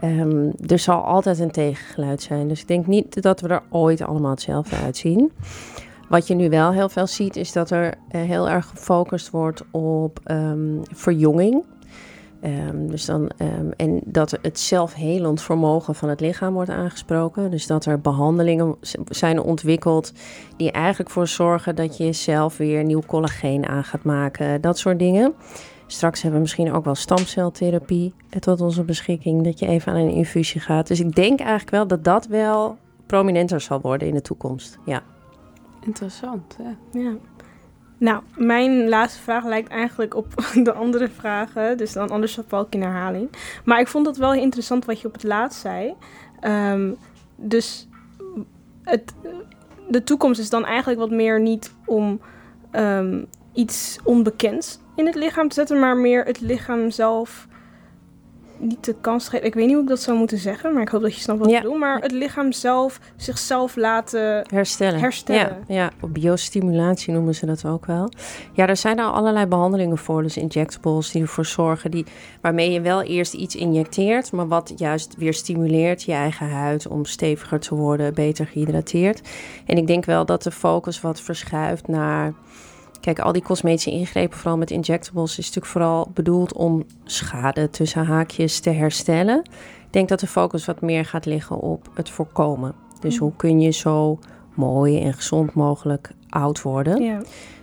[0.00, 2.48] Ehm, er zal altijd een tegengeluid zijn.
[2.48, 5.32] Dus ik denk niet dat we er ooit allemaal hetzelfde uitzien.
[6.08, 9.62] Wat je nu wel heel veel ziet, is dat er eh, heel erg gefocust wordt
[9.70, 11.64] op ehm, verjonging.
[12.40, 13.30] Ehm, dus dan,
[13.76, 17.50] en dat het zelfhelend vermogen van het lichaam wordt aangesproken.
[17.50, 18.76] Dus dat er behandelingen
[19.08, 20.12] zijn ontwikkeld
[20.56, 24.60] die eigenlijk voor zorgen dat je zelf weer nieuw collageen aan gaat maken.
[24.60, 25.34] Dat soort dingen.
[25.92, 29.44] Straks hebben we misschien ook wel stamceltherapie tot onze beschikking.
[29.44, 30.86] Dat je even aan een infusie gaat.
[30.86, 34.78] Dus ik denk eigenlijk wel dat dat wel prominenter zal worden in de toekomst.
[34.84, 35.02] Ja.
[35.84, 36.98] Interessant, hè?
[37.00, 37.14] Ja.
[37.98, 41.76] Nou, mijn laatste vraag lijkt eigenlijk op de andere vragen.
[41.76, 43.30] Dus dan anders val ik in herhaling.
[43.64, 45.94] Maar ik vond het wel interessant wat je op het laatst zei.
[46.40, 46.92] Ehm,
[47.36, 47.88] dus
[48.82, 49.14] het,
[49.88, 52.20] de toekomst is dan eigenlijk wat meer niet om
[52.70, 57.48] ehm, iets onbekends in het lichaam te zetten, maar meer het lichaam zelf
[58.58, 59.46] niet de kans geven.
[59.46, 61.38] Ik weet niet hoe ik dat zou moeten zeggen, maar ik hoop dat je snapt
[61.38, 61.56] wat Ja.
[61.56, 61.78] ik bedoel.
[61.78, 65.00] Maar het lichaam zelf zichzelf laten Herstellen.
[65.00, 65.64] Herstellen.
[65.66, 68.08] Ja, ja, op biostimulatie noemen ze dat ook wel.
[68.52, 70.22] Ja, er zijn al allerlei behandelingen voor.
[70.22, 72.04] Dus injectables die ervoor zorgen, die,
[72.40, 77.04] waarmee je wel eerst iets injecteert, maar wat juist weer stimuleert je eigen huid om
[77.04, 79.28] steviger te worden, beter gehydrateerd.
[79.66, 82.32] En ik denk wel dat de focus wat verschuift naar.
[83.00, 88.04] Kijk, al die cosmetische ingrepen, vooral met injectables, is natuurlijk vooral bedoeld om schade tussen
[88.04, 89.38] haakjes te herstellen.
[89.86, 92.74] Ik denk dat de focus wat meer gaat liggen op het voorkomen.
[93.00, 94.18] Dus hoe kun je zo
[94.54, 97.02] mooi en gezond mogelijk oud worden.
[97.02, 97.20] Ja,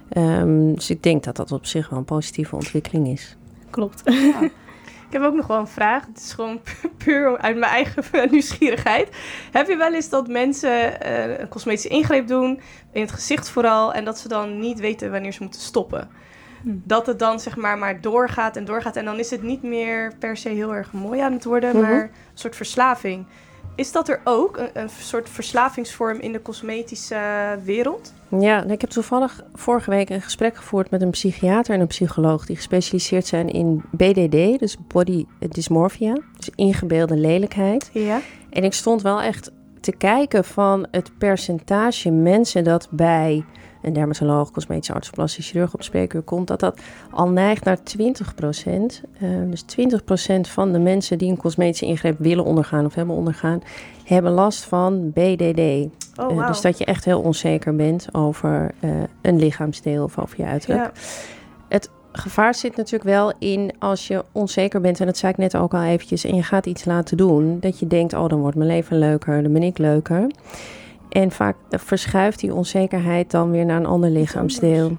[0.09, 3.35] Ehm, dus ik denk dat dat op zich wel een positieve ontwikkeling is.
[3.69, 4.03] klopt.
[5.07, 6.05] Ik heb ook nog wel een vraag.
[6.05, 9.09] Het is gewoon pu- puur uit mijn eigen nieuwsgierigheid.
[9.51, 12.59] Heb je wel eens dat mensen eh, een cosmetische ingreep doen,
[12.91, 16.09] in het gezicht vooral, en dat ze dan niet weten wanneer ze moeten stoppen?
[16.63, 16.69] Hm.
[16.83, 20.13] Dat het dan zeg maar maar doorgaat en doorgaat en dan is het niet meer
[20.19, 21.81] per se heel erg mooi aan het worden, Mhm.
[21.81, 23.25] maar een soort verslaving.
[23.77, 27.19] Is dat er ook, een, een soort verslavingsvorm in de cosmetische
[27.63, 28.13] wereld?
[28.39, 32.45] Ja, ik heb toevallig vorige week een gesprek gevoerd met een psychiater en een psycholoog
[32.45, 37.89] die gespecialiseerd zijn in BDD, dus body dysmorphia, dus ingebeelde lelijkheid.
[37.93, 38.19] Ja.
[38.49, 43.45] En ik stond wel echt te kijken van het percentage mensen dat bij
[43.87, 46.79] een dermatoloog, cosmetische arts of plastisch chirurg op spreekuur komt, dat dat
[47.11, 47.81] al neigt naar 20%
[49.49, 53.61] dus 20% van de mensen die een cosmetische ingreep willen ondergaan of hebben ondergaan,
[54.03, 55.59] hebben last van BDD.
[56.19, 58.89] Oh, Eh, dus dat je echt heel onzeker bent over eh,
[59.21, 60.91] een lichaamsdeel of over je uiterlijk.
[60.93, 61.01] ja.
[62.17, 65.73] Gevaar zit natuurlijk wel in als je onzeker bent, en dat zei ik net ook
[65.73, 68.69] al eventjes, en je gaat iets laten doen, dat je denkt, oh dan wordt mijn
[68.69, 70.27] leven leuker, dan ben ik leuker.
[71.17, 74.97] En vaak verschuift die onzekerheid dan weer naar een ander lichaamsdeel.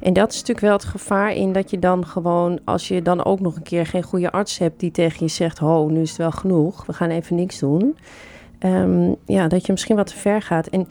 [0.00, 3.24] En dat is natuurlijk wel het gevaar in dat je dan gewoon, als je dan
[3.24, 6.08] ook nog een keer geen goede arts hebt die tegen je zegt, ho, nu is
[6.08, 7.96] het wel genoeg, we gaan even niks doen.
[8.58, 10.66] Ehm, ja, dat je misschien wat te ver gaat.
[10.66, 10.88] En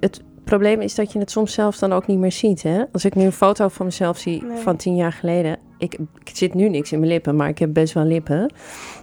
[0.00, 2.62] het probleem is dat je het soms zelf dan ook niet meer ziet.
[2.62, 2.82] Hè?
[2.92, 4.56] Als ik nu een foto van mezelf zie Nee.
[4.58, 5.58] van tien jaar geleden.
[5.78, 8.52] Ik, ik zit nu niks in mijn lippen, maar ik heb best wel lippen.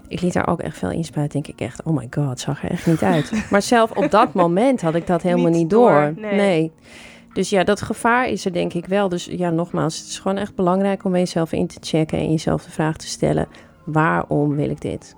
[0.07, 1.41] Ik liet daar ook echt veel inspuiten.
[1.41, 3.31] Denk ik echt, oh my god, het zag er echt niet uit.
[3.49, 6.13] maar zelf op dat moment had ik dat helemaal Niet niet, door.
[6.15, 6.71] door, nee.
[7.33, 9.09] Dus ja, dat gevaar is er denk ik wel.
[9.09, 12.63] Dus ja, nogmaals, het is gewoon echt belangrijk om jezelf in te checken en jezelf
[12.63, 13.47] de vraag te stellen:
[13.85, 15.15] waarom wil ik dit?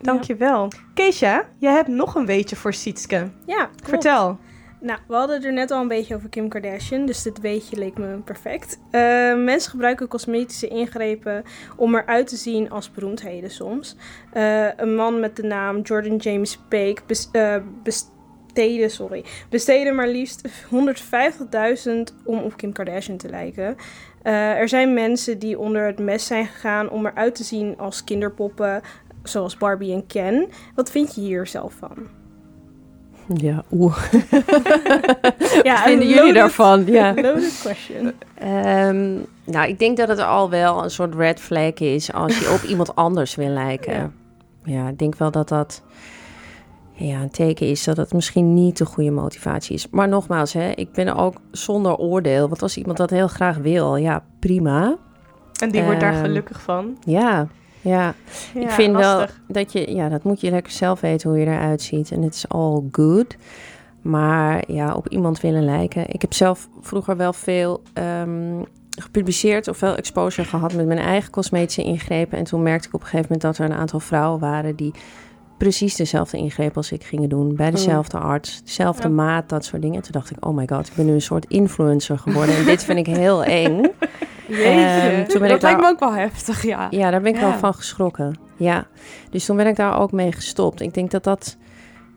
[0.00, 0.68] Dankjewel.
[0.94, 3.30] Keesja, jij hebt nog een weetje voor Sietske.
[3.46, 3.88] Ja, klopt.
[3.88, 4.38] Vertel.
[4.82, 7.98] Nou, we hadden er net al een beetje over Kim Kardashian, dus dit weetje leek
[7.98, 8.80] me perfect.
[8.90, 9.00] Eh,
[9.34, 11.42] mensen gebruiken cosmetische ingrepen
[11.76, 13.96] om eruit te zien als beroemdheden soms.
[14.32, 20.48] Eh, een man met de naam Jordan James bes- eh, besteedde, sorry, besteedde maar liefst
[20.68, 23.76] 150.000 om op Kim Kardashian te lijken.
[24.22, 28.82] Er zijn mensen die onder het mes zijn gegaan om eruit te zien als kinderpoppen,
[29.22, 30.48] zoals Barbie en Ken.
[30.74, 32.19] Wat vind je hier zelf van?
[33.34, 33.96] Ja, oeh.
[35.62, 36.86] Ja, Wat vinden jullie daarvan?
[36.86, 37.12] Ja.
[37.22, 38.12] Loaded question.
[38.34, 39.14] Ehm,
[39.44, 42.62] nou, ik denk dat het al wel een soort red flag is als je op
[42.70, 43.92] iemand anders wil lijken.
[43.94, 44.10] Ja.
[44.64, 45.82] Ja, ik denk wel dat dat
[46.92, 49.86] ja, een teken is dat het misschien niet de goede motivatie is.
[49.90, 52.48] Maar nogmaals, hè, ik ben ook zonder oordeel.
[52.48, 54.96] Want als iemand dat heel graag wil, ja, prima.
[55.60, 56.96] En die wordt daar Ehm, gelukkig van.
[57.04, 57.48] Ja,
[57.80, 58.14] ja.
[58.54, 59.40] Ja, ik vind lastig.
[59.46, 62.10] wel dat je, ja, dat moet je lekker zelf weten hoe je eruit ziet.
[62.10, 63.36] En het is all good.
[64.02, 66.04] Maar ja, op iemand willen lijken.
[66.08, 68.62] Ik heb zelf vroeger wel veel ehm,
[68.98, 72.38] gepubliceerd of veel exposure gehad met mijn eigen cosmetische ingrepen.
[72.38, 74.92] En toen merkte ik op een gegeven moment dat er een aantal vrouwen waren die
[75.60, 77.54] precies dezelfde ingreep als ik gingen doen.
[77.56, 79.14] Bij dezelfde arts, dezelfde Ja.
[79.14, 79.96] maat, dat soort dingen.
[79.96, 82.56] En toen dacht ik, oh my god, ik ben nu een soort influencer geworden.
[82.56, 83.82] en dit vind ik heel eng.
[83.82, 83.92] Toen
[84.46, 86.86] ben dat ik daar- lijkt me ook wel heftig, ja.
[86.90, 88.38] Ja, daar ben ik wel van geschrokken.
[88.56, 88.86] Ja,
[89.30, 90.80] dus toen ben ik daar ook mee gestopt.
[90.80, 91.56] Ik denk dat dat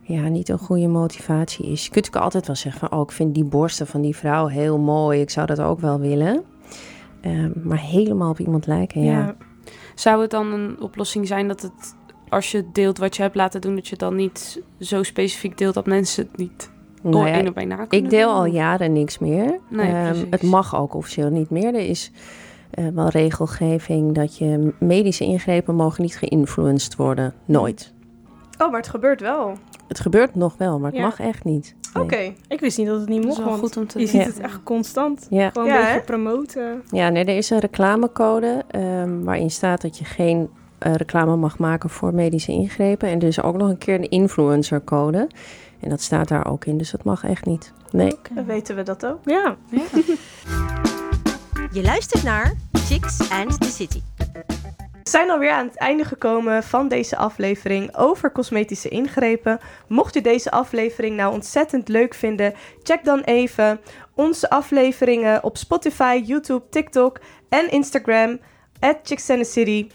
[0.00, 1.84] ja, niet een goede motivatie is.
[1.84, 2.98] Je kunt natuurlijk altijd wel zeggen van...
[2.98, 5.20] oh, ik vind die borsten van die vrouw heel mooi.
[5.20, 6.42] Ik zou dat ook wel willen.
[7.20, 9.10] Ehm, maar helemaal op iemand lijken, ja.
[9.18, 9.34] Ja.
[9.94, 11.94] Zou het dan een oplossing zijn dat het,
[12.34, 15.58] als je deelt wat je hebt laten doen, dat je het dan niet zo specifiek
[15.58, 16.70] deelt dat mensen het niet
[17.02, 18.36] Nou ja, op één na kunnen ik deel doen?
[18.36, 19.60] al jaren niks meer.
[19.68, 21.74] Nee, Ehm, het mag ook officieel niet meer.
[21.74, 22.10] Er is
[22.70, 27.34] eh, wel regelgeving dat je medische ingrepen mogen niet geïnfluenced worden.
[27.44, 27.92] Nooit.
[28.58, 29.52] Oh, maar het gebeurt wel.
[29.88, 31.04] Het gebeurt nog wel, maar het Ja.
[31.06, 31.74] mag echt niet.
[31.94, 32.02] Nee.
[32.04, 32.32] Oké.
[32.48, 34.06] Ik wist niet dat het niet Dat is mocht, wel want goed om te je
[34.06, 34.26] ziet Ja.
[34.26, 35.26] het echt constant.
[35.30, 35.50] Ja.
[35.50, 36.00] Gewoon Ja, een beetje hè?
[36.04, 36.82] promoten.
[36.90, 40.48] Ja, nee, er is een reclamecode ehm, waarin staat dat je geen
[40.78, 43.08] eh, reclame mag maken voor medische ingrepen.
[43.08, 45.28] En er is ook nog een keer een influencercode.
[45.80, 47.72] En dat staat daar ook in, dus dat mag echt niet.
[47.90, 48.14] Nee.
[48.34, 49.18] Dan weten we dat ook.
[49.24, 49.56] Ja.
[51.72, 54.00] Je luistert naar Chicks and the City.
[55.04, 59.58] We zijn alweer aan het einde gekomen van deze aflevering over cosmetische ingrepen.
[59.88, 63.80] Mocht je deze aflevering nou ontzettend leuk vinden, check dan even
[64.14, 68.38] onze afleveringen op Spotify, YouTube, TikTok en Instagram
[68.80, 69.88] at Chicks and the City.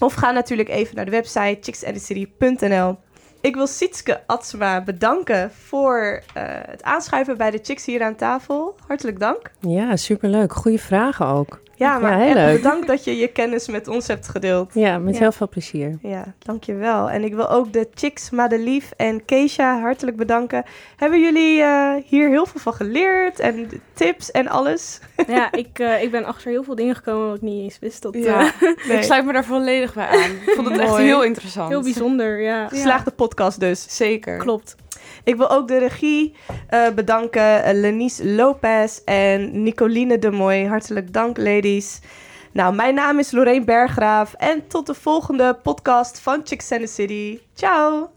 [0.00, 2.96] Of ga natuurlijk even naar de website chicksandthecity.nl.
[3.40, 8.76] Ik wil Sietske Atsma bedanken voor eh, het aanschuiven bij de Chicks hier aan tafel.
[8.86, 9.50] Hartelijk dank.
[9.60, 10.52] Ja, superleuk.
[10.52, 11.60] Goede vragen ook.
[11.80, 12.56] Ja, maar heel leuk.
[12.56, 14.70] bedankt dat je je kennis met ons hebt gedeeld.
[14.74, 15.20] Ja, met Ja.
[15.20, 15.98] heel veel plezier.
[16.02, 17.10] Ja, dankjewel.
[17.10, 20.64] En ik wil ook de Chicks Madelief en Keisha hartelijk bedanken.
[20.96, 25.00] Hebben jullie eh, hier heel veel van geleerd en de tips en alles?
[25.26, 28.02] Ja, ik, eh, ik ben achter heel veel dingen gekomen wat ik niet eens wist.
[28.02, 28.40] Dat, Ja.
[28.40, 28.52] eh,
[28.88, 28.96] Nee.
[28.96, 30.30] Ik sluit me daar volledig bij aan.
[30.30, 31.68] Ik vond het echt heel interessant.
[31.68, 32.68] heel bijzonder, ja.
[32.68, 33.96] Geslaagde podcast dus.
[33.96, 34.36] Zeker.
[34.38, 34.76] Klopt.
[35.24, 36.34] Ik wil ook de regie
[36.68, 37.74] eh, bedanken.
[37.80, 40.66] Lenice Lopez en Nicoline de Mooi.
[40.66, 41.36] Hartelijk dank,
[42.52, 44.34] Nou, mijn naam is Lorraine Berggraaf.
[44.34, 47.38] En tot de volgende podcast van Chicks and the City.
[47.54, 48.10] Ciao!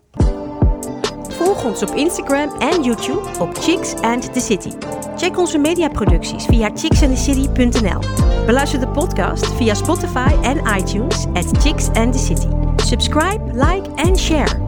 [1.29, 4.69] Volg ons op Instagram en YouTube op Chicks and the City.
[5.17, 7.99] Check onze mediaproducties via chicksandthecity.nl.
[8.45, 12.47] Beluister de podcast via Spotify en iTunes at Chicks and the City.
[12.75, 14.59] Subscribe, like en share.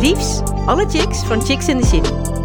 [0.00, 2.37] Liefs, alle chicks van Chicks and the City.